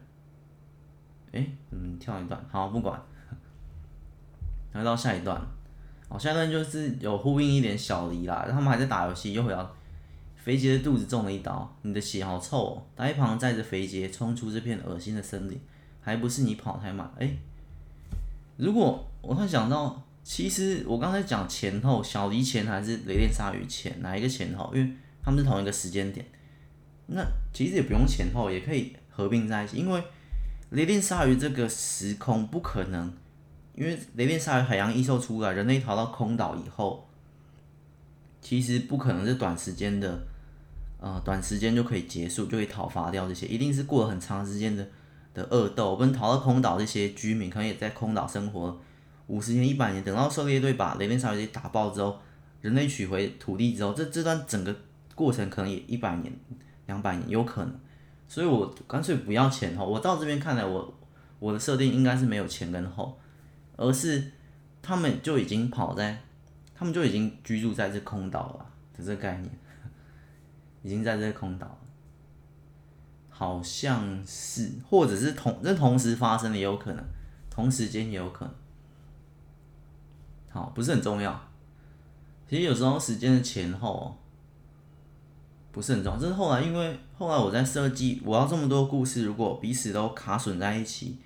[1.31, 2.99] 哎，嗯，跳一段，好，不管，
[4.73, 5.39] 来到下一段，
[6.09, 9.75] 好，下一段就是有呼应一点小黎啦，他们还在打游戏，又回到
[10.43, 12.83] 肥杰的肚子中了一刀，你的血好臭哦。
[12.95, 15.61] 呆庞载着肥杰冲出这片恶心的森林，
[16.01, 17.09] 还不是你跑太慢？
[17.19, 17.31] 哎、
[18.57, 24.71] 如果我会想到，其实我刚才讲前后，小黎前还是雷电鲨鱼前，哪一个前后？
[24.73, 24.91] 因为
[25.23, 26.25] 他们是同一个时间点，
[27.05, 27.23] 那
[27.53, 30.03] 其实也不用前后，也可以合并在一起，因为
[30.71, 33.13] 雷电鲨鱼这个时空不可能，
[33.75, 37.07] 因为雷电鲨鱼海洋异兽出来，人类逃到空岛以后，
[38.41, 40.23] 其实不可能是短时间的，
[41.01, 44.87] 呃，短时间就可以结束，就可以讨伐掉这些，一定是过了很长时间的
[45.33, 48.79] 的恶斗，不能逃到空岛，这些居民可能也在空岛生活
[49.27, 52.17] 五十年、一百年，等到狩猎队把雷电鲨鱼给打爆之后，
[52.61, 54.73] 人类取回土地之后，这这段整个。
[55.13, 56.33] 过程可能也一百年、
[56.87, 57.79] 两百年有可能，
[58.27, 59.85] 所以我干脆不要前后。
[59.85, 60.93] 我到这边看来，我
[61.37, 63.19] 我的设定应该是没有前跟后，
[63.75, 64.31] 而是
[64.81, 66.23] 他们就已经跑在，
[66.73, 68.65] 他们就已经居住在这空岛了
[68.97, 69.51] 的这个概念，
[70.83, 71.77] 已经在这个空岛了，
[73.29, 77.03] 好像是，或者是同这同时发生的也有可能，
[77.49, 78.53] 同时间也有可能，
[80.49, 81.39] 好，不是很重要。
[82.49, 84.17] 其实有时候时间的前后。
[85.73, 91.17] 不是很重要，这是后来，因为后来我在设计，我要这么多故事，如果彼此都卡损在一起，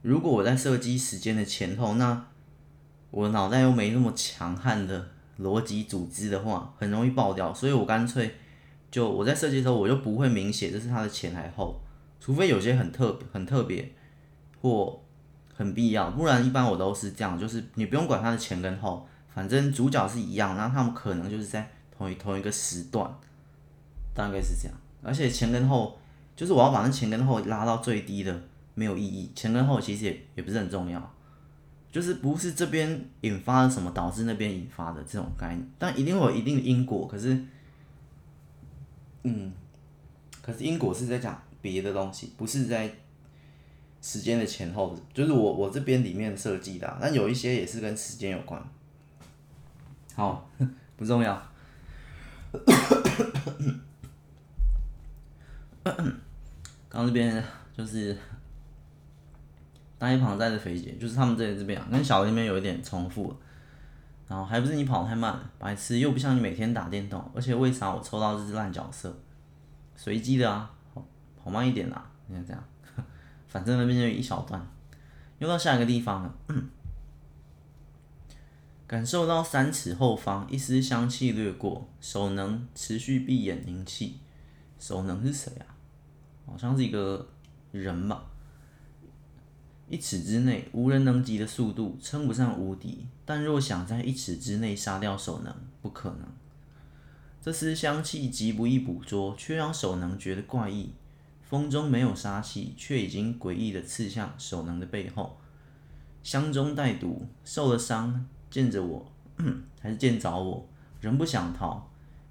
[0.00, 2.28] 如果我在设计时间的前后，那
[3.10, 8.36] 我脑袋又没那么强悍的逻辑组织的话，很容易爆掉，所以我干脆
[8.90, 11.80] 就我在设计的时候，我就不会明写这是它的前还后，
[12.20, 13.92] 除非有些很特很特别
[14.60, 15.00] 或
[15.54, 23.10] 很必要，不然一般我都是这样，就是你不用管它的前跟后，反正主角是一样，那他们可能就是在同一同一个时段。
[24.14, 25.96] 大概是这样，而且前跟后，
[26.34, 28.42] 就是我要把那前跟后拉到最低的，
[28.74, 29.30] 没有意义。
[29.32, 31.14] 前跟后其实也也不是很重要，
[31.92, 37.06] 就是不是这边引发了什么导致那边引发的这种概念，但一定会有一定的因果。
[37.06, 37.40] 可是，
[39.28, 39.52] 嗯，
[40.40, 42.90] 可是因果是在讲别的东西，不是在
[44.00, 48.62] 时间的前后，就是我我这边里面设计的，但有一些也是跟时间有关。
[50.14, 50.48] 好，
[50.96, 51.42] 不重要。
[56.88, 57.44] 刚这边
[57.76, 58.16] 就是
[59.98, 63.34] 呆庞载着肥姐，就是他们这里这边啊，跟小那边有一点重复，
[64.28, 69.16] 然后还不是你跑太慢，白痴又不像你每天打电动，而且为啥我抽到这只烂角色？
[69.96, 70.70] 随机的啊，
[71.42, 72.64] 跑慢一点啦，你看这样，
[73.48, 74.60] 反正那边就一小段，
[75.38, 76.34] 又到下一个地方了，
[78.86, 84.20] 感受到三尺后方一丝香气掠过，手能持续闭眼凝气，
[84.78, 85.66] 手能是谁啊？
[86.46, 87.26] 好像是一个
[87.72, 88.22] 人吧，
[89.88, 96.28] 一尺之内无人能及的速度称不上无敌，但若想在一尺之内杀掉手能，不可能。
[97.40, 100.90] 这丝香气极不易捕捉，却让手能觉得怪异。
[101.42, 105.38] 风中没有杀气，却已经诡异的刺向手能的背后。
[106.22, 109.10] 香中带毒，受了伤，见着我
[109.80, 110.68] 还是见着我，
[111.00, 111.88] 仍不想逃，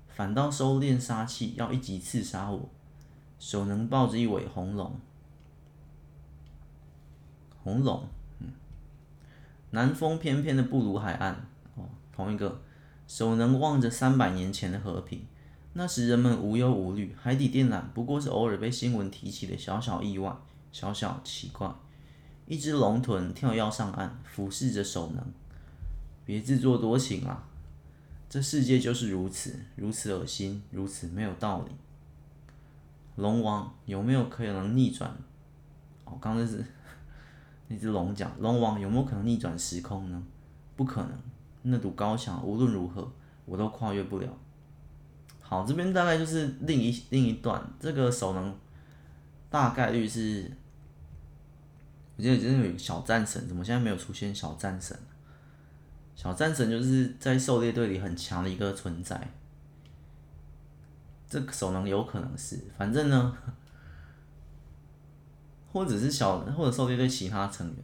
[0.08, 2.70] 反倒收敛杀气，要一击刺杀我。
[3.40, 5.00] 手能抱着一尾红龙，
[7.68, 8.08] 红龙，
[8.40, 8.48] 嗯，
[9.72, 11.34] 南风翩翩的布鲁海岸，
[11.76, 11.84] 哦，
[12.16, 12.62] 同一个。
[13.06, 15.26] 手能望着三百年前的和平，
[15.74, 20.34] 那时人们无忧无虑，海底电缆不过是偶尔被新闻提起的小小意外，
[20.72, 21.70] 小小奇怪。
[22.46, 25.22] 一只龙豚跳跃上岸，俯视着手能，
[26.24, 27.44] 别自作多情啊！
[28.30, 31.72] 这世界就是如此，如此恶心，如此没有道理。
[33.18, 35.10] 龙王有没有可能逆转？
[36.06, 36.64] 哦，刚才是
[37.68, 40.24] 那只龙讲，龙王有没有可能逆转时空呢？
[40.76, 41.12] 不可能，
[41.64, 43.12] 那堵高墙无论如何
[43.46, 44.28] 我都跨越不了。
[45.42, 48.56] 好，这边大概就是另一另一段，这个手能
[49.50, 50.52] 大概率是，
[52.16, 54.98] 我记得真的有一个小战神，怎么现在没有出现小战神？
[56.16, 59.30] 小战神就是在狩猎队里很强的一个存在。
[61.30, 63.38] 这个手能有可能是，反正呢，
[65.78, 67.76] 或者是小，或者狩猎队其他成员，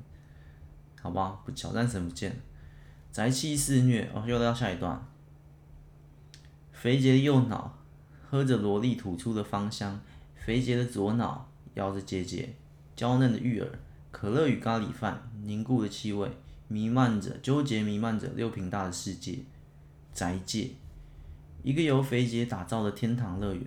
[1.00, 2.36] 好吧，不，小战神不见，
[3.12, 5.00] 宅气肆虐哦，又到下一段。
[6.72, 7.78] 肥杰的右脑
[8.28, 10.02] 喝着萝莉吐出的芳香，
[10.36, 12.56] 肥杰的左脑咬着姐姐
[12.96, 13.70] 娇嫩的玉耳，
[14.10, 16.28] 可乐与咖喱饭凝固的气味
[16.68, 19.38] 弥漫着，纠结弥漫着六平大的世界，
[20.12, 20.72] 宅界。
[21.62, 23.64] 一个由肥杰打造的天堂乐园。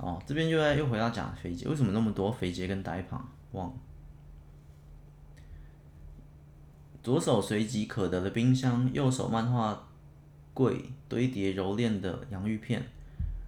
[0.00, 3.28] 哦，这边就在又回到讲肥杰，为什么那么多肥杰跟呆胖？
[3.52, 3.72] 忘。
[7.02, 9.88] 左手随即可得的冰箱，右手漫画
[10.54, 12.82] 柜堆叠揉练的洋芋片，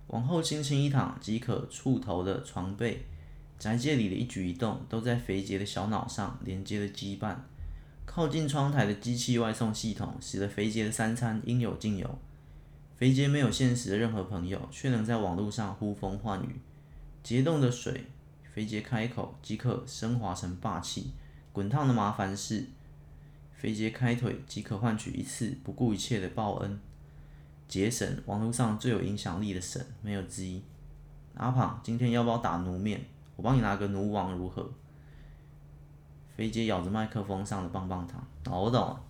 [0.08, 3.04] 往后轻轻一躺即可触头的床被，
[3.58, 7.36] 宅界里的一举一动都在肥杰的小脑上连接了羁绊。
[8.04, 12.18] 靠近窗台的机器外送系统，使得肥杰的三餐应有尽有。
[13.02, 16.60] 肥杰没有现实的任何朋友，却能在网络上呼风唤雨。
[17.24, 18.04] 结冻的水，
[18.54, 21.06] 肥杰开口即可升华成霸气；
[21.52, 22.64] 滚烫的麻烦事，
[23.56, 26.78] 肥杰开腿即可换取一次不顾一切的报恩。
[27.66, 30.62] 杰神，网络上最有影响力的神，没有之一。
[31.34, 33.04] 阿胖，今天要不要打奴面？
[33.34, 34.70] 我帮你拿个奴王如何？
[36.36, 39.04] 肥杰咬着麦克风上的棒棒糖，哦，我懂了。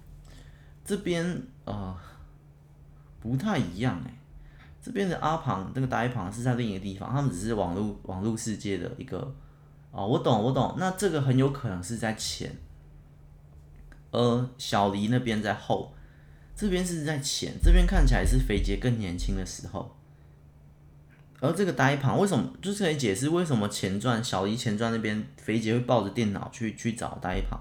[0.82, 1.94] 这边呃
[3.22, 4.12] 不太一样哎，
[4.82, 9.32] 这边的阿庞那个呆庞是在另一个地方，他们只是网络网络世界的一个
[9.92, 10.74] 哦，我懂我懂。
[10.76, 12.50] 那这个很有可能是在前，
[14.10, 15.94] 而小黎那边在后，
[16.56, 19.96] 这边是在前，这边看起来是肥杰更年轻的时候。
[21.40, 27.60] 而这个呆庞为什么就是可以解释为什么前传小黎前传那边肥杰会抱着电脑去去找呆庞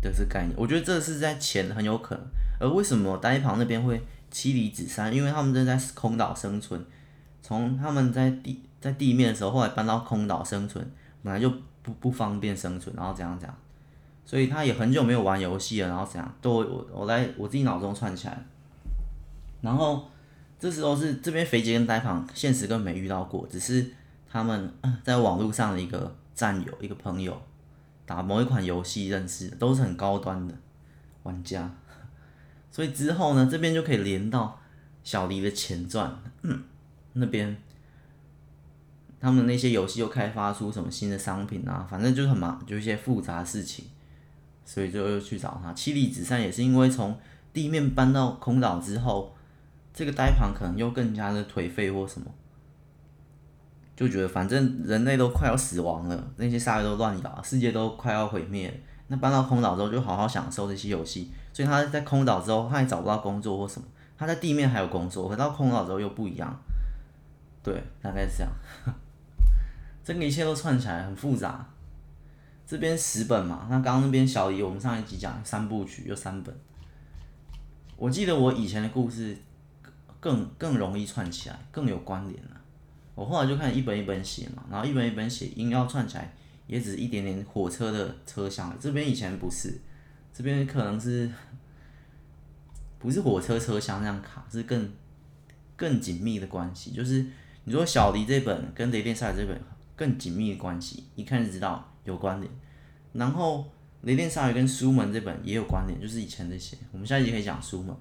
[0.00, 0.54] 的这概念？
[0.56, 2.24] 我觉得这是在前很有可能。
[2.62, 4.00] 而为什么呆庞那边会
[4.30, 5.12] 妻离子散？
[5.14, 6.82] 因为他们正在空岛生存，
[7.42, 10.90] 从他们在地在地面的时候，后来搬到空岛生存，
[11.22, 11.50] 本来就
[11.82, 13.56] 不不方便生存，然后怎样怎样，
[14.24, 18.42] 所以他也很久没有玩游戏了，然后怎样都我我来我自己脑中串起来，
[19.60, 20.08] 然后。
[20.62, 23.84] 这时候是这边肥杰跟呆庞现实根本没遇到过，只是
[24.30, 27.36] 他们在网络上的一个战友、一个朋友，
[28.06, 30.54] 打某一款游戏认识的，都是很高端的
[31.24, 31.68] 玩家。
[32.72, 34.60] 所以之后呢，这边就可以连到
[35.04, 36.20] 小黎的前传，
[37.12, 37.56] 那边
[39.20, 43.84] 他们那些游戏又开发出什么新的商品啊，反正就很忙，就一些复杂事情，
[44.64, 45.72] 所以就又去找他。
[45.72, 47.16] 妻离子散也是因为从
[47.52, 49.36] 地面搬到空岛之后。
[49.94, 52.26] 这个呆庞可能又更加的颓废或什么，
[53.94, 58.82] 就觉得反正人类都快要死亡了，那些鲨鱼都乱咬，世界都快要毁灭。
[59.08, 61.30] 那搬到空岛之后，就好好享受这些游戏。
[61.52, 63.86] 所以他在空岛之后，他也找不到工作或什么。
[64.16, 66.54] 他在地面还有工作，回到空岛之后又不一样。
[67.62, 68.52] 对，大概是这样。
[70.04, 71.64] 这个一切都串起来很复杂。
[72.66, 76.54] 这边十本嘛，那刚刚那边小姨，我们上一集讲三部曲有三本。
[77.96, 79.36] 我记得我以前的故事。
[80.22, 82.50] 更更容易串起来，更有关联了。
[83.16, 86.32] 我后来就看一本一本写嘛，然后一本一本写，硬要串起来，
[86.68, 88.72] 也只是一点点火车的车厢。
[88.78, 89.76] 这边以前不是，
[90.32, 91.30] 这边可能是
[92.98, 94.90] 不是火车车厢那样卡，是更
[95.76, 96.92] 更紧密的关系。
[96.92, 97.26] 就是
[97.64, 99.60] 你说小迪这本跟雷电鲨鱼这本
[99.94, 102.50] 更紧密的关系，一看就知道有关联。
[103.12, 103.70] 然后
[104.02, 106.76] 雷电鲨鱼跟书门这本也有关联，就是以前这些。
[106.92, 107.94] 我们下一集可以讲书门。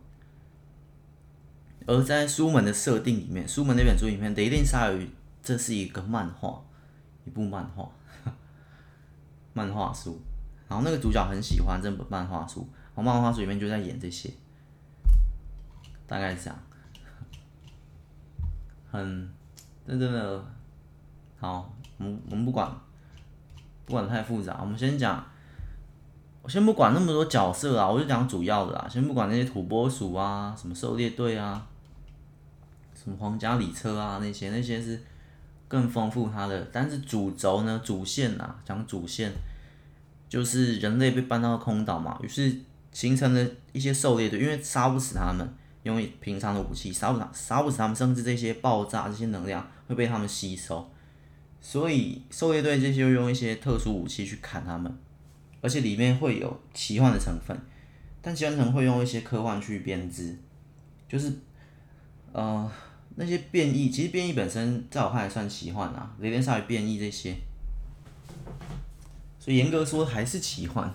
[1.88, 5.04] 而在书门的设定里面，书门那本书里面，《雷电鲨鱼》
[5.44, 6.64] 这是一个漫画，
[7.26, 7.92] 一部漫画，
[9.54, 10.22] 漫画书。
[10.72, 12.66] 然后那个主角很喜欢这本漫画书，
[12.96, 14.32] 然后漫画书里面就在演这些，
[16.08, 16.58] 大概是这样。
[18.90, 19.30] 很，
[19.86, 20.46] 这真的，
[21.38, 22.74] 好，我们我们不管，
[23.86, 25.22] 不管太复杂，我们先讲，
[26.42, 31.68] 我先不管那么多角色啊，我就讲主要的啊，先不管那些土拨鼠啊，什么狩猎队啊。
[32.96, 35.04] 什么皇家礼车啊，那些那些是
[35.68, 39.34] 更丰富它的，但是主轴呢，主线啊，讲主线
[40.32, 42.56] 就是人类被搬到空岛嘛，于是
[42.94, 45.46] 形成了一些狩猎队，因为杀不死他们，
[45.84, 50.90] 因为平常的武器杀不杀杀不死他们，甚至这些爆炸这些能量会被他们吸收，
[51.60, 54.98] 所以狩猎队这些用一些特殊武器去砍他们，
[55.60, 57.60] 而且里面会有奇幻的成分，
[58.22, 60.40] 但奇幻成分会用一些科幻去编织，
[61.10, 61.34] 就是
[62.32, 62.72] 呃。
[63.16, 67.36] 那些变异，其实变异本身在我看来算奇幻啊，雷电鲨鱼变异这些，
[69.42, 70.88] 所以严格说还是奇幻。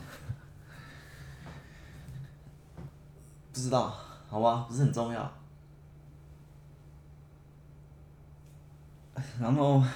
[3.53, 5.33] 不知道，好吧，不是很重要。
[9.41, 9.91] 然后好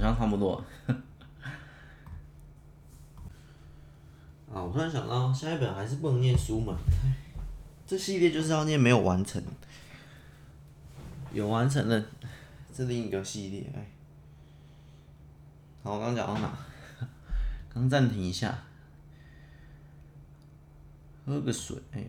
[0.00, 0.64] 像差不多。
[4.50, 6.78] 啊，我突然想到，下一本还是不能念书嘛。
[7.86, 9.42] 这系列就是要念没有完成，
[11.32, 12.02] 有完成的，
[12.72, 13.86] 这另一个系列哎。
[15.86, 16.52] 好，我刚讲到哪？
[17.72, 18.58] 刚暂停一下，
[21.24, 21.80] 喝个水。
[21.92, 22.06] 哎呀，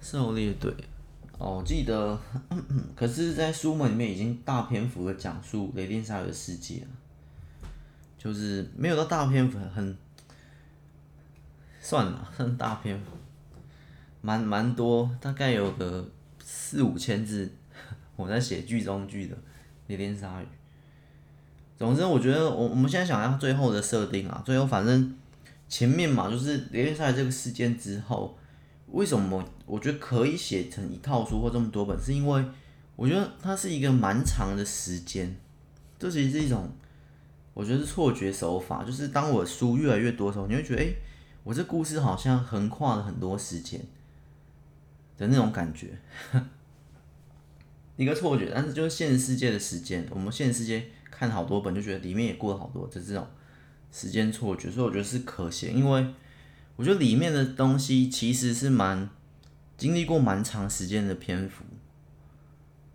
[0.00, 0.74] 狩猎队，
[1.38, 2.18] 哦，我记得，
[2.96, 6.88] 可是，在书本里面已经大篇幅的讲述雷电鲨鱼的世界了，
[8.18, 9.96] 就是没有到大篇幅，很
[11.80, 13.12] 算了，算大篇幅，
[14.20, 16.10] 蛮蛮多，大概有个
[16.42, 17.54] 四五千字，
[18.16, 19.36] 我在写剧中剧的
[19.86, 20.44] 《雷电鲨鱼》。
[21.78, 25.16] 总之，我觉得我我们现在想要最后的设定啊，最后反正
[25.68, 28.38] 前面嘛，就是雷电鲨鱼这个事件之后，
[28.88, 32.44] 为什么我觉得可以写成一套书或这么多本，是因为
[32.94, 35.34] 我觉得它是一个蛮长的时间，
[35.98, 36.70] 这其实是一种
[37.52, 40.94] 我觉得是错觉手法，就是当我书越来越多的时候，你会觉得，哎，
[41.42, 43.80] 我这故事好像横跨了很多时间
[45.18, 45.88] 的那种感觉，
[47.96, 50.86] 一个错觉，但是就是现实世界的时间，我们现实世界。
[51.14, 53.24] 看好多本就觉得里面也过了好多，就这种
[53.92, 56.06] 时间错觉，所以我觉得是可写，因为
[56.74, 59.08] 我觉得里面的东西其实是蛮
[59.76, 61.62] 经历过蛮长时间的篇幅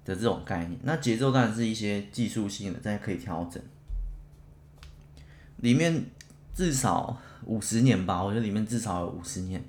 [0.04, 0.78] 的这种概念。
[0.82, 3.62] 那节奏当然是一些技术性的，大家可以调整。
[5.58, 6.04] 里面
[6.54, 9.64] 至少五十年吧，我觉得里面至少有五十年，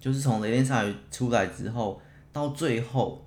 [0.00, 3.23] 就是从雷电鲨鱼出来之后到最后。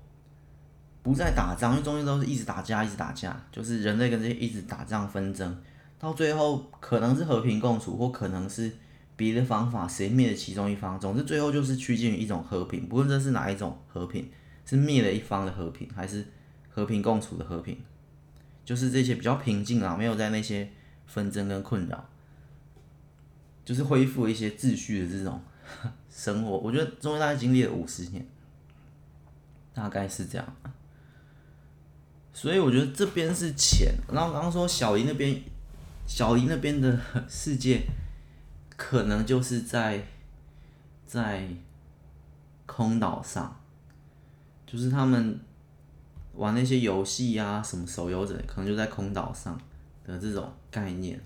[1.08, 5.58] 不再打仗，因为中间都是一直打架，一直打架，就是人类跟这些一直打仗纷争，
[5.98, 8.70] 到最后可能是和平共处，或可能是
[9.16, 14.30] 别的方法，谁灭了其中一方，总之最后就是趋近于一种和平，不论这是哪一种和平，
[14.66, 16.26] 是灭了一方的和平，还是
[16.68, 17.78] 和平共处的和平，
[18.62, 20.68] 就是这些比较平静啊，没有在那些
[21.06, 22.04] 纷争跟困扰，
[23.64, 25.40] 就是恢复一些秩序的这种
[26.10, 26.58] 生活。
[26.58, 28.26] 我觉得中间大概经历了五十年，
[29.72, 30.46] 大概是这样。
[32.40, 35.42] 所以我觉得这边是浅，然后刚刚说小林那边，
[36.06, 36.96] 小林那边的
[37.28, 37.82] 世界，
[38.76, 40.06] 可能就是在
[41.04, 41.48] 在
[42.64, 43.60] 空岛上，
[44.64, 45.40] 就是他们
[46.34, 49.60] 玩那些游戏啊，什么手游的，可能就在空岛上
[50.04, 51.20] 的这种概念。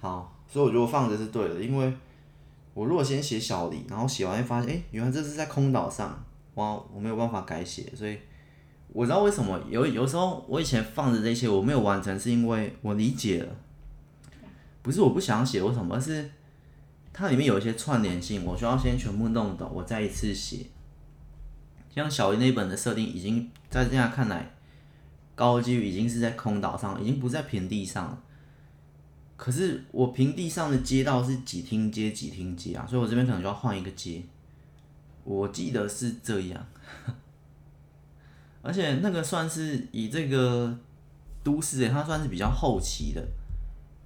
[0.00, 1.94] 好，所以我觉得我放着是对的，因为
[2.72, 6.24] 我如果先写小林，然后写完会发现，哎，原来这是在空岛上，
[6.54, 8.18] 哇，我没有办法改写，所以。
[8.94, 13.56] 我知道为什么有有时候我以前放着这些我没有完成，是因为我理解了，
[14.82, 16.30] 不是我不想写为什么，而是
[17.12, 20.66] 它里面有一些串联性，我需要先全部弄懂，我再一次写。
[21.92, 24.54] 像小鱼那本的设定，已经在这样看来，
[25.34, 28.22] 高几率已经是在空岛上，已经不在平地上了。
[29.36, 34.22] 可是我平地上的街道是几厅街几厅街啊，所以我这边可能就要换一个街。
[35.24, 36.64] 我记得是这样。
[38.64, 40.74] 而且那个算是以这个
[41.42, 43.22] 都市诶，它算是比较后期的，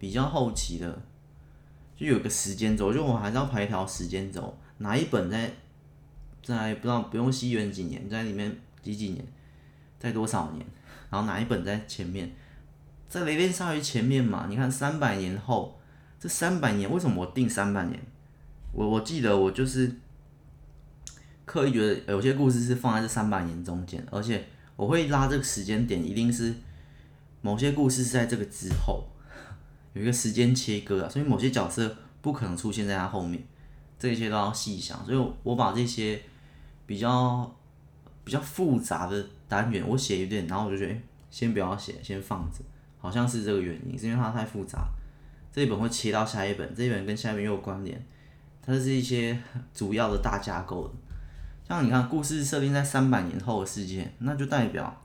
[0.01, 1.01] 比较后期的，
[1.97, 5.55] 就有个时间轴，就我还是要排一条时间轴，哪一本在
[6.43, 9.25] 在不知道不用西元几年，在里面几几年，
[10.01, 10.67] 在多少年，
[11.09, 12.35] 然后哪一本在前面，
[13.09, 14.47] 在雷电鲨鱼前面嘛？
[14.49, 15.79] 你看三百年后，
[16.19, 18.01] 这三百年为什么我定三百年？
[18.73, 20.01] 我我记得我就是。
[21.49, 24.45] 刻意觉得有些故事是放在这三百年中间，而且
[24.77, 26.55] 我会拉这个时间点，一定是
[27.41, 29.03] 某些故事是在这个之后，
[29.95, 33.43] 有一个时间切割啊，所以某些角色不可能出现在他后面，
[33.99, 35.03] 这些都要细想。
[35.07, 36.21] 所以我把这些
[36.85, 37.51] 比较
[38.25, 40.95] 比较复杂的单元我写一遍，然后我就觉得
[41.31, 42.59] 先不要写，先放着，
[42.99, 44.87] 好像是这个原因，是因为它太复杂，
[45.51, 48.05] 这一本会切到下一本，这一本跟下一本又有关联，
[48.61, 49.41] 它是一些
[49.73, 50.95] 主要的大架构的。
[51.69, 55.03] 像你看，故事设定在三百年后的世界，那就代表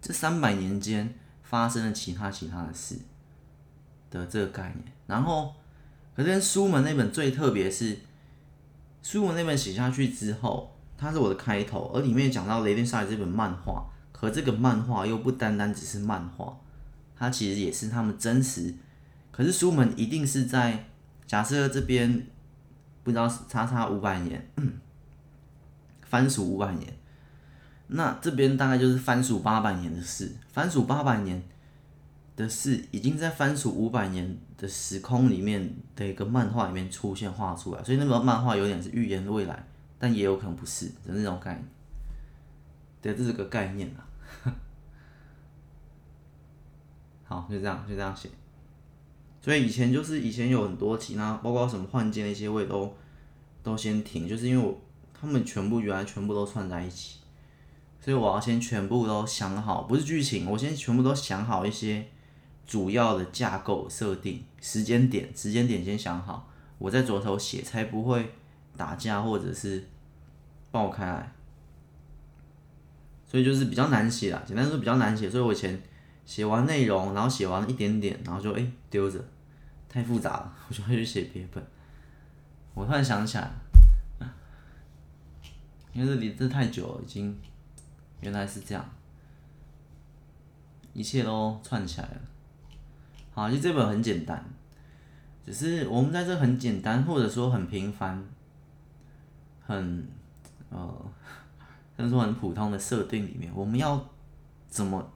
[0.00, 2.96] 这三百年间发生了其他其他的事
[4.10, 4.84] 的这个概念。
[5.08, 5.52] 然后，
[6.14, 7.98] 可是书门那本最特别是，
[9.02, 16.56] 书门那本写下去之后，它是我的开头，而里面讲到雷电鲨鱼这本漫画，可这个漫画又不单单只是漫画，
[17.16, 18.72] 它其实也是他们真实。
[19.32, 20.84] 可是书门一定是在
[21.26, 22.24] 假设这边
[23.02, 24.48] 不知道差差五百年。
[26.10, 26.92] 番薯五百年，
[27.86, 30.34] 那这边大概就是番薯八百年的事。
[30.52, 31.40] 番薯八百年
[32.34, 39.64] 的事，已经在番薯五百年的时空里面的一个漫画里面出现画出来，所以那个漫画有点是预言未来，
[40.00, 41.64] 但也有可能不是的那种概念。
[43.00, 44.02] 对，这是个概念啊。
[47.22, 48.28] 好，就这样，就这样写。
[49.40, 52.92] 所以以前就是以前有很多其他，包括什么幻剑那些，我也都
[53.62, 54.76] 都先停，就是因为我。
[55.20, 57.18] 他们全部原来全部都串在一起，
[58.00, 62.06] 所以我要先全部都想好，不是剧情，我先全部都想好一些
[62.66, 66.48] 主要的架构设定、时间点，时间点先想好，
[66.78, 68.32] 我在左手写，才不会
[68.76, 69.86] 打架或者是
[70.70, 71.32] 爆开来。
[73.26, 75.80] 所以就是比较难写啦，简单说比较难写，所以我以前
[76.24, 79.22] 写完内容，然后写完一点点，然后就哎丢着，
[79.88, 81.62] 太复杂了，我就会去写别本。
[82.72, 83.48] 我突然想起来，
[85.92, 87.36] 因为这离这太久了，已经
[88.20, 88.88] 原来是这样，
[90.92, 92.20] 一切都串起来了。
[93.32, 94.44] 好，就这本很简单，
[95.44, 98.24] 只是我们在这很简单或者说很平凡、
[99.66, 100.06] 很
[100.68, 101.12] 呃，
[101.96, 104.08] 甚至说很普通的设定里面，我们要
[104.68, 105.12] 怎么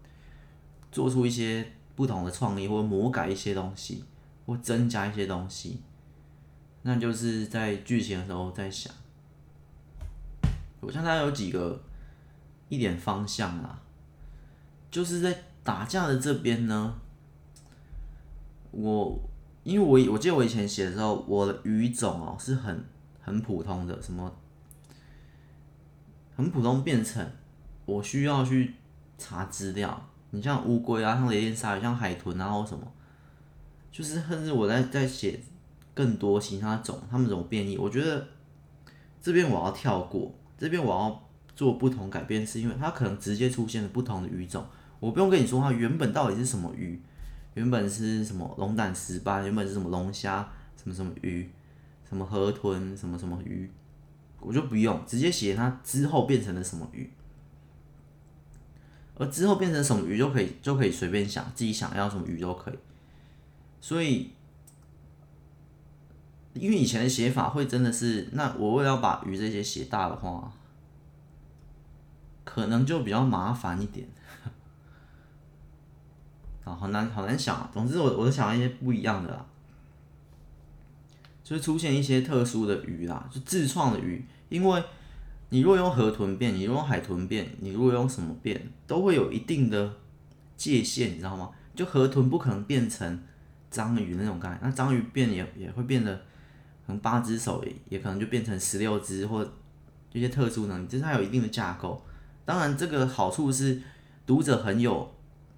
[0.91, 4.05] 做出一些不同的创意，或魔改一些东西，
[4.47, 5.81] 或增加一些东西。
[6.83, 8.93] 那就是在剧情的时候在想，
[10.87, 11.83] 我看它有几个
[12.69, 13.81] 一点方向啦，
[14.91, 16.95] 就是在打架的这边呢，
[18.71, 19.19] 我
[19.63, 22.85] 因为我我记得我以前写的时候，我的语种哦是很
[23.21, 24.31] 很普通的，什么
[26.37, 27.27] 很普通变成
[27.87, 28.75] 我需要去
[29.19, 32.87] 查资料，你像乌龟啊，像雷电鲨鱼，像海豚啊或什么，
[33.91, 35.41] 就是甚至我在在写。
[35.97, 37.79] 更多其他种，他们怎么变异？
[37.79, 38.27] 我觉得
[39.23, 44.65] 这边我要跳过，这边我要做不同改变，是因为它可能直接出现了不同的鱼种。
[45.01, 47.01] 我不用跟你说它原本到底是什么鱼，
[47.55, 51.51] 原本是什么龙胆石斑，原本是什么龙虾，什么什么鱼，
[52.09, 53.71] 什么河豚，什么什么鱼，
[54.41, 57.11] 我就不用直接写它之后变成了什么鱼，
[59.17, 62.79] 而之后变成什么鱼就可以就可以随便想，自己想要什么鱼都可以，
[63.81, 64.31] 所以。
[66.55, 70.53] 因为以前的写法会真的是，那我为了要把鱼这些写大的话，
[72.45, 74.07] 可能就比较麻烦一点，
[76.63, 77.69] 啊，好难好难想啊。
[77.73, 79.45] 总之我我是想一些不一样的啦，
[81.43, 84.25] 就是出现一些特殊的鱼啦，就自创的鱼。
[84.49, 84.85] 因为
[85.49, 89.93] 你如果用河豚变，你如果用海豚变，你如果用什么变，都会有一定的
[90.57, 91.51] 界限，你知道吗？
[91.75, 93.21] 就河豚不可能变成
[93.73, 96.23] 章鱼那种概念，那章鱼变也也会变得。
[96.87, 99.47] 可能八只手也可能就变成十六只，或
[100.13, 102.01] 一些特殊能力，就是它有一定的架构。
[102.45, 103.81] 当然，这个好处是
[104.27, 105.11] 读者很有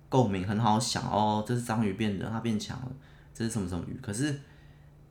[0.09, 2.89] 共鸣，很好想哦，这是章鱼变的，它变强了，
[3.35, 3.99] 这是什么什么鱼？
[4.01, 4.41] 可是，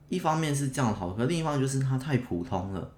[0.08, 2.92] 一方面是这样好，可另一方面就是它太普通了。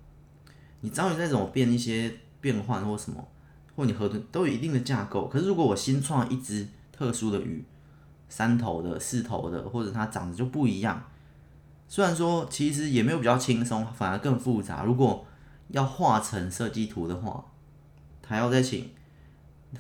[0.80, 3.26] 你章鱼再怎么变一些变换或什么，
[3.74, 5.26] 或你河豚都有一定的架构。
[5.26, 7.64] 可是如果我新创一只特殊的鱼，
[8.28, 11.02] 三头的、四头的，或者它长得就不一样。
[11.89, 14.84] 虽然说其实也没有比较轻松，反而更复杂。
[14.84, 15.26] 如果
[15.68, 17.43] 要画成设计图的话，
[18.24, 18.91] 还要再请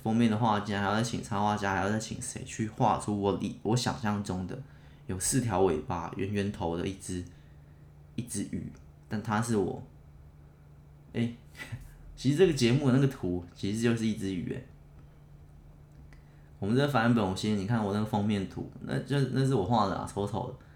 [0.02, 4.58] 封面的画家，还要再请插画家，还要再请谁去画出我理我想象中的
[5.06, 7.22] 有四条尾巴、圆圆头的一只
[8.14, 8.72] 一只鱼。
[9.06, 9.82] 但它是我，
[11.12, 11.30] 哎、
[12.16, 14.62] 其实这个节目的那个图其实就是一只鱼哎。
[16.58, 20.67] 我们这个反本我先，你看我那个封面图，那就那是我画的啊，丑丑的。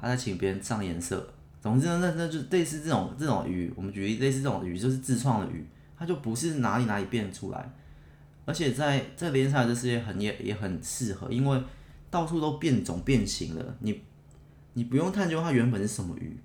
[0.00, 1.26] 他在请别人上颜色，
[1.60, 5.66] 总之呢，那那就类似这种这种鱼，我们举例类似这种鱼就是自创的鱼，
[5.98, 7.72] 它就不是哪里哪里变出来，
[8.44, 11.60] 而且在在连载的世界很也也很适合，因为
[12.10, 14.02] 到处都变种变形了，你
[14.74, 16.36] 你不用探究它原本是什么鱼，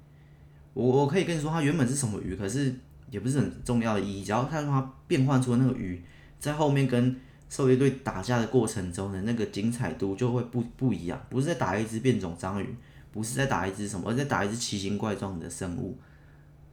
[0.73, 2.73] 我我可以跟你说它原本是什么鱼，可是
[3.09, 6.01] 也不是很重要的意义，只要看它变换出的那个鱼，
[6.39, 7.15] 在后面跟
[7.49, 12.73] 狩猎队打架的过程中的那个精彩度就会不不一样，不是在打一只变种章鱼。
[13.11, 15.97] 不是在打一只什么，而在打一只奇形怪状的生物。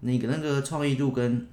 [0.00, 1.46] 那个那个创意度跟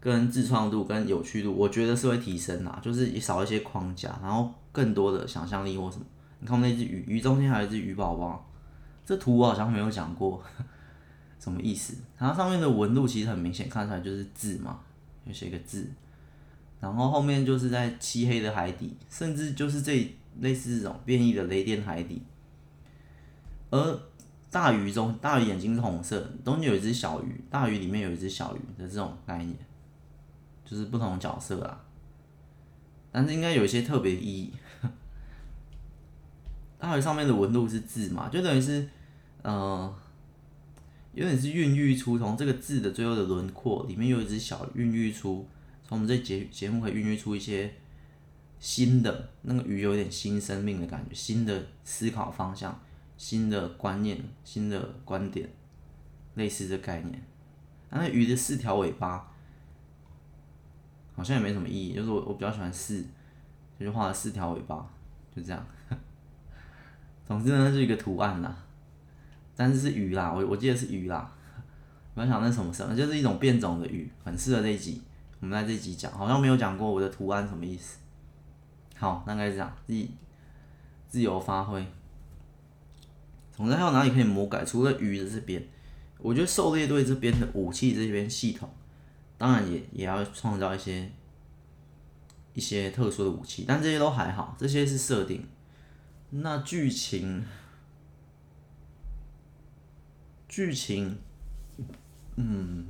[0.00, 2.80] 跟自创度跟有趣度，我觉得是会提升啦。
[2.82, 6.04] 就是少一些框架，然后更多的想象力或什么。
[6.40, 8.48] 你看我那只鱼，鱼中间还有一只鱼宝宝。
[9.04, 10.42] 这图我好像没有讲过，
[11.40, 11.94] 什么意思？
[12.16, 14.80] 它上面的纹路其实很明显，看出来就是字嘛，
[15.26, 15.86] 就写个字。
[16.80, 22.22] 然后后面就是在漆黑的海底，甚至就是这类似这种变异的雷电海底。
[23.70, 24.00] 而
[24.50, 29.54] 大鱼中，大鱼眼睛是红色，中间有一只小鱼，大鱼里面有一只小鱼的这种概念，
[30.64, 31.84] 就是不同角色啦。
[33.12, 34.52] 但是应该有一些特别意义。
[36.78, 38.88] 大鱼上面的纹路是字嘛，就等于是，
[39.42, 39.94] 呃，
[41.12, 45.46] 有点是孕育出从这个字的最后的轮廓里面有一只小孕育出，
[45.86, 47.74] 从我们这节节目可以孕育出一些
[48.60, 52.80] 新的那个鱼有点新生命的感觉，新的思考方向。
[53.18, 55.46] 新的观念、新的观点，
[56.36, 57.22] 类似的概念。
[57.90, 59.30] 那鱼的四条尾巴，
[61.14, 61.94] 好像也没什么意义。
[61.94, 63.04] 就是我我比较喜欢四，
[63.78, 64.88] 就是画了四条尾巴，
[65.34, 65.66] 就这样。
[67.26, 68.56] 总之呢，是一个图案啦，
[69.56, 71.34] 但是是鱼啦，我我记得是鱼啦。
[72.14, 75.02] 我在想那什么什么，就是一种变种的鱼，很适合这一集。
[75.40, 77.98] 我们在这一集讲，好像没有讲过我的图案什么意思。
[78.96, 80.10] 好，大概是这样，自己
[81.08, 81.86] 自由发挥。
[83.58, 84.64] 总之还有哪里可以魔改？
[84.64, 85.60] 除了鱼的这边，
[86.18, 88.70] 我觉得狩猎队这边的武器这边系统，
[89.36, 91.10] 当然也也要创造一些
[92.54, 95.44] 一些特殊的武器，但这些都还好，这些是设定。
[96.30, 97.44] 那剧情，
[100.48, 101.18] 剧情，
[102.36, 102.86] 嗯，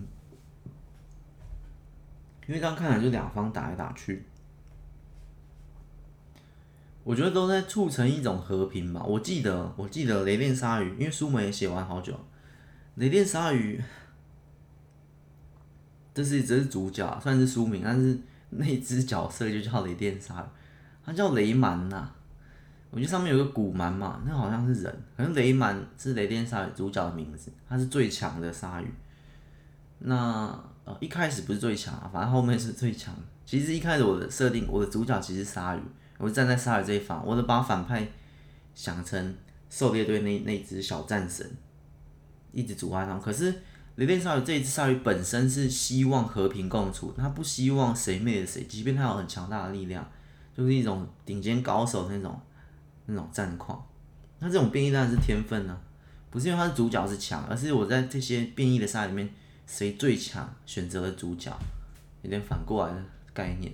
[2.46, 4.26] 因为刚看来就两方打来打去。
[7.08, 9.02] 我觉得都在促成一种和平吧。
[9.02, 12.12] 我记得，我记得《雷电鲨鱼》，因为书本也写完好久，
[12.96, 13.78] 《雷电鲨鱼》
[16.12, 18.18] 这是这是主角，算是书名，但是
[18.50, 20.46] 那只角色就叫雷电鲨鱼，
[21.02, 22.10] 他叫雷蛮呐。
[22.90, 28.86] 我觉得上面有个古蛮嘛，那好像是人，可能雷蛮是雷电鲨鱼主角的名字，他是最强的鲨鱼。
[30.00, 33.14] 那呃一开始不是最强啊，反正后面是最强。
[33.46, 35.80] 其实一开始我的设定，我的主角其实鲨鱼。
[36.18, 38.06] 我站在鲨鱼这一方，我都把反派
[38.74, 39.34] 想成
[39.70, 41.48] 狩猎队那那只小战神，
[42.52, 43.18] 一直阻碍他。
[43.18, 43.62] 可是
[43.96, 50.08] 雷电鲨鱼这一只鲨鱼本身是希望和平共处，他不希望谁灭了谁，即便他有很强大的力量，
[50.56, 52.40] 就是一种顶尖高手那种
[53.06, 53.84] 那种战况。
[54.40, 55.80] 那这种变异当然是天分呢、
[56.30, 59.28] 不是因为他的主角是强，而是我在这些变异的鲨鱼里面
[59.66, 61.56] 谁最强，选择了主角，
[62.22, 63.04] 有点反过来的
[63.34, 63.72] 概念。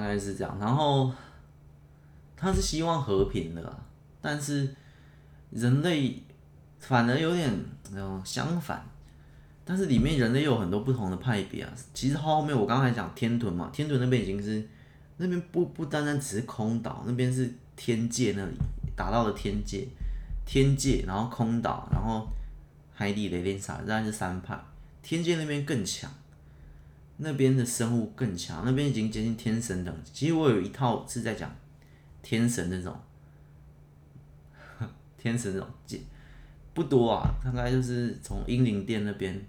[0.00, 1.10] 大概是这样，然后
[2.36, 3.78] 他是希望和平的，
[4.20, 4.68] 但是
[5.50, 6.22] 人类
[6.78, 7.50] 反而有点
[7.92, 8.84] 那种相反，
[9.64, 11.72] 但是里面人类又有很多不同的派别啊。
[11.94, 14.68] 其实后面我刚才讲天屯嘛，天屯那边已经是
[15.16, 18.52] 那边不不单单只是空岛，那边是天界那里
[18.94, 19.88] 打到了天界，
[20.44, 22.28] 天界然后空岛，然后
[22.92, 24.62] 海底雷电鲨，这是三派，
[25.02, 26.10] 天界那边更强。
[27.18, 30.10] 那边的生物更强，那边已经接近天神等级。
[30.12, 31.50] 其实我有一套是在讲
[32.22, 32.94] 天神那种，
[35.16, 35.68] 天神那种
[36.74, 39.40] 不多啊，大概就是从英灵殿那边，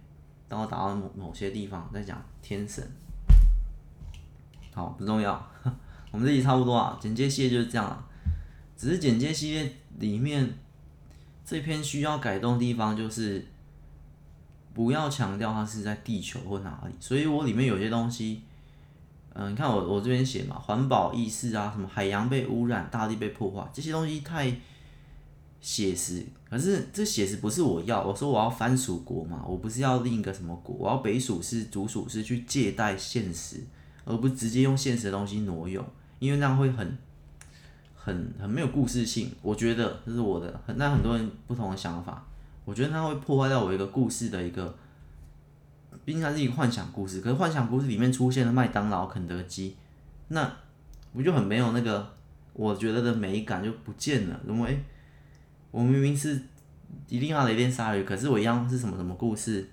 [0.48, 2.82] 然后打到某某些地方，在讲天神。
[4.74, 5.52] 好，不重要，
[6.12, 8.08] 我们这集差不多啊，简介系列就是这样啊。
[8.78, 10.58] 只是简介系列里面
[11.44, 13.46] 这篇需要改动地方就是。
[14.78, 18.44] 不要强调它是在地球或哪里，所以我里面有些东西，
[19.34, 24.56] 嗯，你看我我这边写嘛，环保意识啊，什么海洋被污染、大地被破坏，这些东西太
[25.60, 26.24] 写实。
[26.48, 33.64] 可是这写实不是我要，我说我要藩属国嘛，我不是要另一个什么国，我要北属是主属是去借代现实，
[34.06, 35.84] 而不直接用现实的东西挪用，
[36.20, 36.96] 因为那样会很
[37.96, 39.32] 很很没有故事性。
[39.42, 42.24] 我觉得这是我的，那很多人不同的想法。
[42.68, 44.76] 我觉得它会破坏掉我一个故事的一个，
[46.04, 47.22] 毕竟它是一个幻想故事。
[47.22, 49.78] 可是幻想故事里面出现了麦当劳、肯德基，
[50.28, 50.54] 那
[51.14, 52.14] 不就很没有那个
[52.52, 54.38] 我觉得的美感就不见了？
[54.46, 54.84] 因为
[55.72, 56.42] 我明明是
[57.08, 59.70] 一定要雷电鲨鱼，可是我一样是什么什么故事，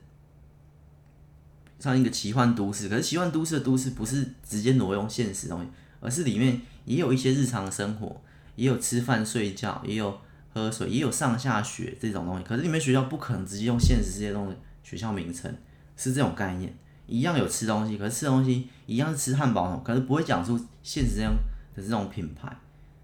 [1.81, 2.89] 像一个奇幻都市。
[2.89, 5.67] 可是奇幻都市的都市不是直接挪用现实东西，
[5.99, 8.23] 而是里面也有一些日常生活，
[8.55, 10.17] 也有吃饭睡觉，也有。
[10.55, 15.53] 喝水也有上下学这种东西，可是你们学校不可能直接用现实世界中的学校名称，
[15.97, 16.73] 是这种概念。
[17.09, 21.35] 一样有吃东西，可是吃东西一样是吃汉堡，可是不会讲出现实这样
[21.75, 22.57] 的这种品牌，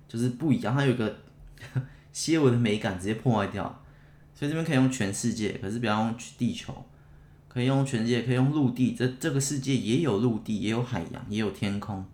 [0.06, 0.74] 就是不一样。
[0.74, 1.12] 它有一个
[2.12, 3.64] 些微的美感直接破坏掉，
[4.32, 6.72] 所以这边可以用全世界，可是不要用地球，
[7.48, 8.94] 可以用全世界，可以用陆地。
[8.94, 12.04] 这这个世界也有陆地，也有海洋，也有天空，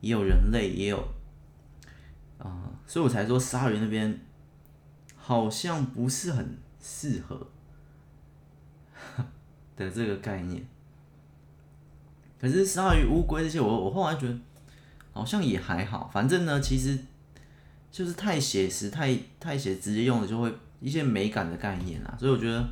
[0.00, 0.96] 也有人类，也有
[2.38, 4.18] 啊、所以我才说鲨鱼那边。
[5.26, 7.48] 好像不是很适合
[9.74, 10.64] 的这个概念，
[12.40, 14.38] 可是鲨鱼、乌龟这些，我我后来觉得
[15.12, 16.08] 好像也还好。
[16.14, 16.96] 反正呢，其实
[17.90, 22.64] 就是太写实、太太写，直接用的就会一些美感的概念啊，所以我觉得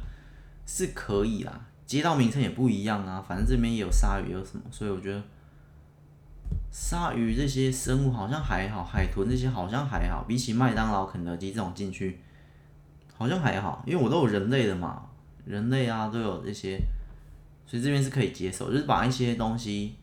[0.65, 1.67] 是可以啦。
[1.85, 5.21] 街道名称也不一样啊，反正这边也有鲨鱼，有什么，所以我觉得
[6.71, 12.21] 鲨鱼这些生物好像还好，海豚这些好像还好，比起麦当劳、肯德基这种进去。
[13.17, 15.07] 好像还好，因为我都有人类的嘛，
[15.45, 16.79] 人类啊都有这些，
[17.67, 19.95] 所以这边是可以接受，就是把一些东西，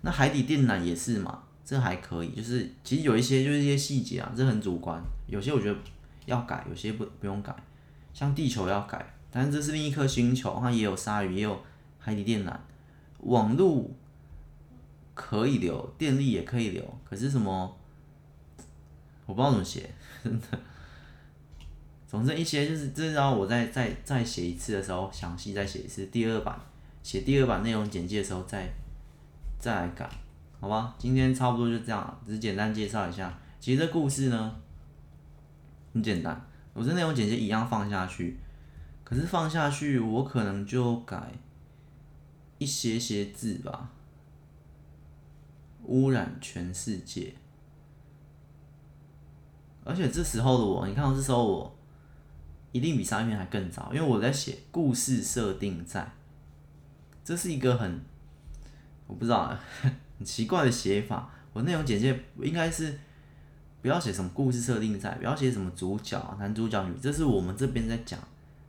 [0.00, 5.78] 那海底电缆也是嘛，这还可以，就是其实有一些就是一些细节啊，这很主观，有些我觉得
[6.26, 7.54] 要改，有些不不用改，
[8.14, 11.62] 像地球要改，但是这是另一颗星球，它也有鲨鱼，也有
[11.98, 12.56] 海底电缆，
[13.18, 13.94] 网路
[15.14, 17.76] 可以留，电力也可以留，可是什么，
[19.26, 19.90] 我不知道怎么写，
[20.24, 20.46] 真的。
[22.10, 26.60] 总之一些就是，这让我再再再写一次的时候，详细再写一次第二版，
[27.04, 28.68] 写第二版内容简介的时候再
[29.60, 30.10] 再来改。
[30.58, 33.38] 好吧，今天差不多就这样，只是简单介绍一下。
[33.60, 34.56] 其实这故事呢
[35.94, 36.44] 很简单，
[36.74, 38.36] 我这内容简介一样放下去，
[39.04, 41.32] 可是放下去我可能就改
[42.58, 43.88] 一些些字吧。
[45.84, 47.32] 污染全世界，
[49.84, 51.76] 而且这时候的我，你看到这时候我
[52.72, 56.10] 一定比上一篇还更早，因为我在写故事设定在，
[57.24, 58.00] 这是一个很
[59.06, 61.30] 我不知道 很奇怪的写法。
[61.52, 62.98] 我内容简介应该是
[63.82, 68.20] 不要写什么故事设定在，不要写什么主角男主角女，这是我们这边在讲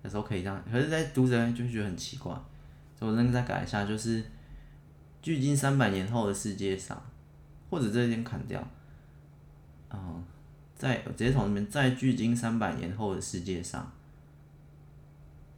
[0.01, 2.33] 的时候可以这样，可是，在读者就觉得很奇怪，
[2.97, 4.23] 所以我那个再改一下，就是。
[5.23, 6.99] 距今三百年后的世界上，
[7.69, 8.59] 或者这边砍掉，
[9.91, 10.23] 嗯，
[10.81, 13.91] 在直接从那边，在距今三百年后的世界上，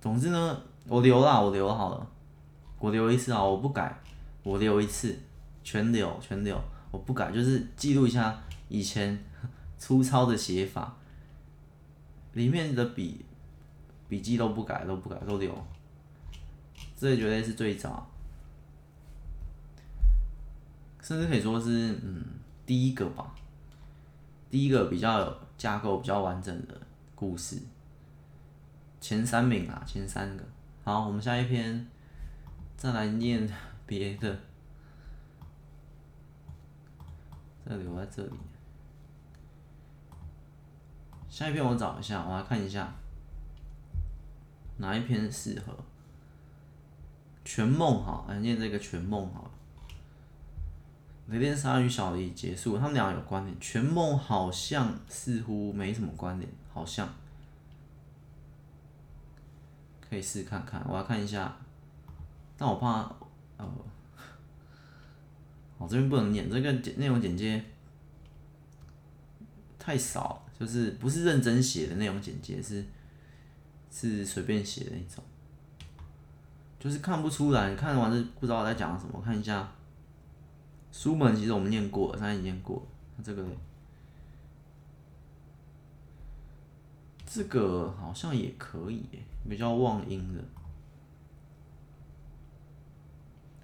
[0.01, 2.07] 总之呢，我留了，我留好了，
[2.77, 3.97] 我留一次啊，我不改，
[4.43, 5.17] 我留一次，
[5.63, 6.61] 全留全留，
[6.91, 9.17] 我不改，就是记录一下以前
[9.79, 10.93] 粗糙的写法，
[12.33, 13.23] 里面的笔
[14.09, 15.57] 笔记都不改，都不改，都留，
[16.97, 18.05] 这绝对是最早。
[21.01, 22.25] 甚至可以说是，嗯，
[22.65, 23.32] 第一个吧，
[24.53, 26.79] 第一个比较有架构、比较完整的
[27.15, 27.59] 故事，
[29.01, 30.43] 前三名啊，前三个。
[30.83, 31.87] 好，我们下一篇
[32.77, 33.51] 再来念
[33.87, 34.39] 别的，
[37.65, 38.33] 再留在这里。
[41.27, 42.93] 下一篇我找一下，我来看一下
[44.77, 45.75] 哪一篇适合。
[47.43, 49.51] 全梦哈，来念这个全梦好了。
[51.27, 53.59] 雷电鲨与小黎结束，他们俩有关联。
[53.59, 57.07] 全梦好像似乎没什么关联，好像
[60.01, 60.85] 可以试看看。
[60.87, 61.55] 我要看一下，
[62.57, 63.09] 但我怕，
[63.55, 63.65] 呃，
[65.79, 67.63] 我这边不能念这个内容简介
[69.79, 72.85] 太少，就是不是认真写的内容简介，是
[73.89, 75.23] 是随便写的那种，
[76.79, 79.21] 就是看不出来，看完是不知道在讲什么。
[79.21, 79.71] 看一下。
[80.93, 82.85] 书门其实我们念过，他已经念过。
[83.23, 83.43] 这个，
[87.25, 89.03] 这个好像也可以，
[89.49, 90.43] 比较忘音的。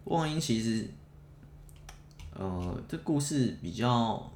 [0.06, 0.90] 忘音其实，
[2.34, 4.32] 呃，这故事比较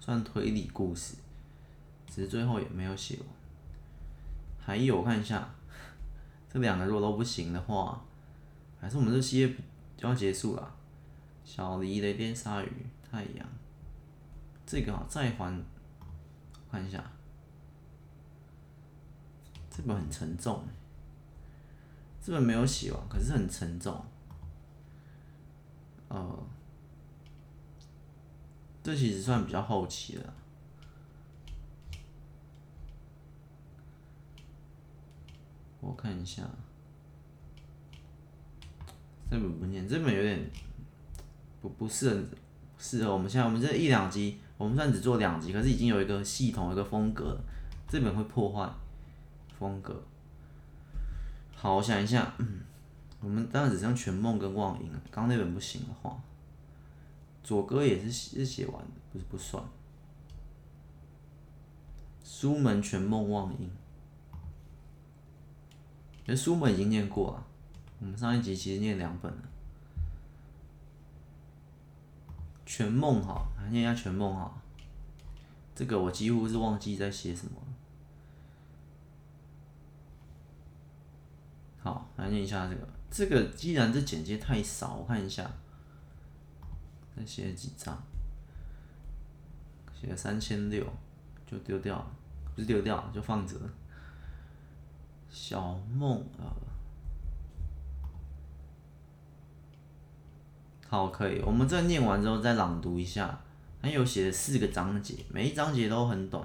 [0.00, 1.14] 算推理故事，
[2.06, 3.26] 只是最后也没有写完。
[4.58, 5.48] 还有我看一下，
[6.52, 8.04] 这两个如果都不行的话，
[8.78, 9.56] 还是我们这系列
[9.96, 10.76] 就要结束了。
[11.44, 13.46] 小黎、雷电、鲨鱼、太阳，
[14.64, 15.64] 这个好再还，
[16.70, 17.02] 看一下，
[19.68, 20.64] 这本很沉重，
[22.22, 24.04] 这本没有写完，可是很沉重。
[26.08, 26.46] 呃，
[28.82, 30.34] 这其实算比较后期了。
[35.80, 36.48] 我看一下，
[39.28, 40.48] 这本不念，这本有点。
[41.60, 42.28] 不不是很
[42.78, 47.38] 适合我们现在，我们这一两集，我们虽然只做两集，可是已经有一个系统，一个风格，
[47.88, 48.68] 这本会破坏
[49.58, 50.02] 风格。
[51.54, 52.60] 好，我想一下，嗯，
[53.20, 55.00] 我们当然只剩全梦跟望音了。
[55.10, 56.18] 刚那本不行的话，
[57.42, 59.62] 左哥也是是写完的，不是不算。
[62.24, 63.70] 书门全梦望音，
[66.24, 67.46] 其实书门已经念过了，
[67.98, 69.42] 我们上一集其实念两本了。
[72.70, 74.48] 全梦哈，来念一下全梦哈。
[75.74, 77.60] 这个我几乎是忘记在写什么。
[81.80, 82.88] 好，来念一下这个。
[83.10, 85.50] 这个既然这简介太少，我看一下，
[87.16, 88.00] 再写几张，
[89.92, 90.86] 写了三千六，
[91.44, 92.06] 就丢掉了，
[92.54, 93.56] 不是丢掉，就放着。
[95.28, 96.54] 小梦啊。
[100.90, 101.40] 好，可以。
[101.46, 103.40] 我们这念完之后再朗读一下。
[103.80, 106.44] 它有写了四个章节，每一章节都很短，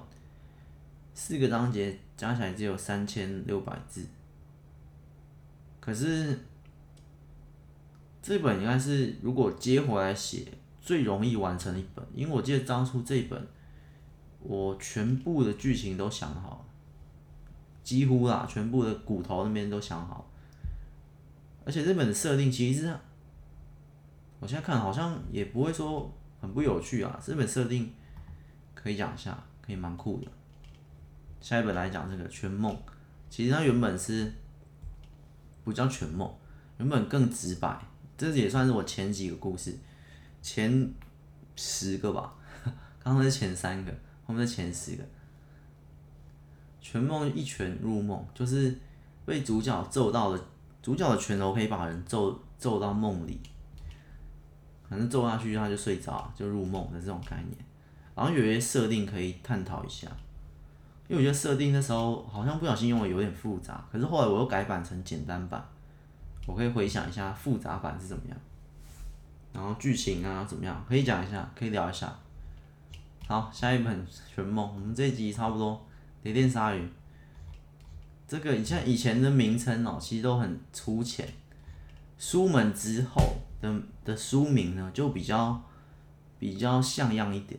[1.12, 4.06] 四个章节加起来只有三千六百字。
[5.80, 6.38] 可是
[8.22, 10.46] 这本应该是如果接回来写
[10.80, 13.46] 最容易完成的一本，因为我记得当初这本
[14.40, 16.64] 我全部的剧情都想好了，
[17.82, 20.30] 几乎啦，全部的骨头那边都想好，
[21.64, 22.96] 而且这本的设定其实是。
[24.40, 27.92] 我现在看好像也不会说很不有趣啊，这本设定
[28.74, 30.30] 可以讲一下，可以蛮酷的。
[31.40, 32.76] 下一本来讲这个全梦，
[33.30, 34.32] 其实它原本是
[35.64, 36.30] 不叫全梦，
[36.78, 37.78] 原本更直白，
[38.18, 39.76] 这也算是我前几个故事。
[40.42, 40.92] 前
[41.56, 42.34] 十个吧，
[43.02, 43.92] 刚刚是前三个，
[44.26, 45.04] 后面是前十个。
[46.80, 48.78] 全梦一拳入梦，就是
[49.24, 50.40] 被主角揍到了，
[50.80, 53.40] 主角的拳头可以把人揍揍到梦里，
[54.88, 57.56] 反正揍下去他就睡着，就入梦的这种概念。
[58.14, 60.06] 然后有些设定可以探讨一下，
[61.08, 65.62] 因为我觉得设定那时候好像不小心用的有点复杂，可是后来我又改版成简单版，
[66.46, 68.38] 我可以回想一下复杂版是怎么样。
[69.52, 72.14] 然后剧情啊怎么样，可以讲一下，可以聊一下。
[73.26, 75.84] 好，下一本寻梦，我们这一集差不多。
[76.22, 76.88] 雷电鲨鱼，
[78.26, 81.28] 这个你像以前的名称哦，其实都很粗浅。
[82.18, 83.22] 书门之后
[83.60, 85.62] 的的书名呢，就比较
[86.38, 87.58] 比较像样一点，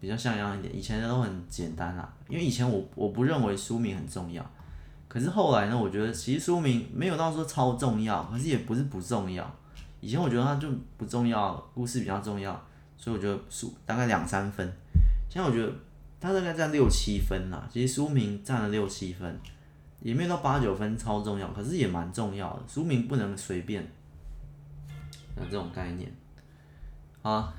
[0.00, 0.76] 比较像样一点。
[0.76, 4.44] 以前的都很简单啊，因为以前我我不认为书名很重要，
[5.08, 9.50] 可是后来呢，我觉得其实书名没有到说超重要，可是也不是不重要。
[10.00, 12.52] 以前我觉得它就不重要，故事比较重要，
[12.96, 14.72] 所以我觉得书大概两三分。
[15.28, 15.72] 现在我觉得
[16.20, 19.38] 他大概占六七分啦，其实书名占了六七分，
[20.00, 22.62] 也没有到八九分超重要，可是也蛮重要的。
[22.68, 23.82] 书名不能随便，
[25.36, 26.12] 有这种概念。
[27.22, 27.52] 好，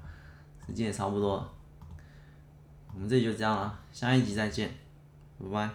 [0.66, 1.52] 时间也差不多了，
[2.94, 4.72] 我们这里就这样了，下一集再见，
[5.38, 5.70] 拜拜。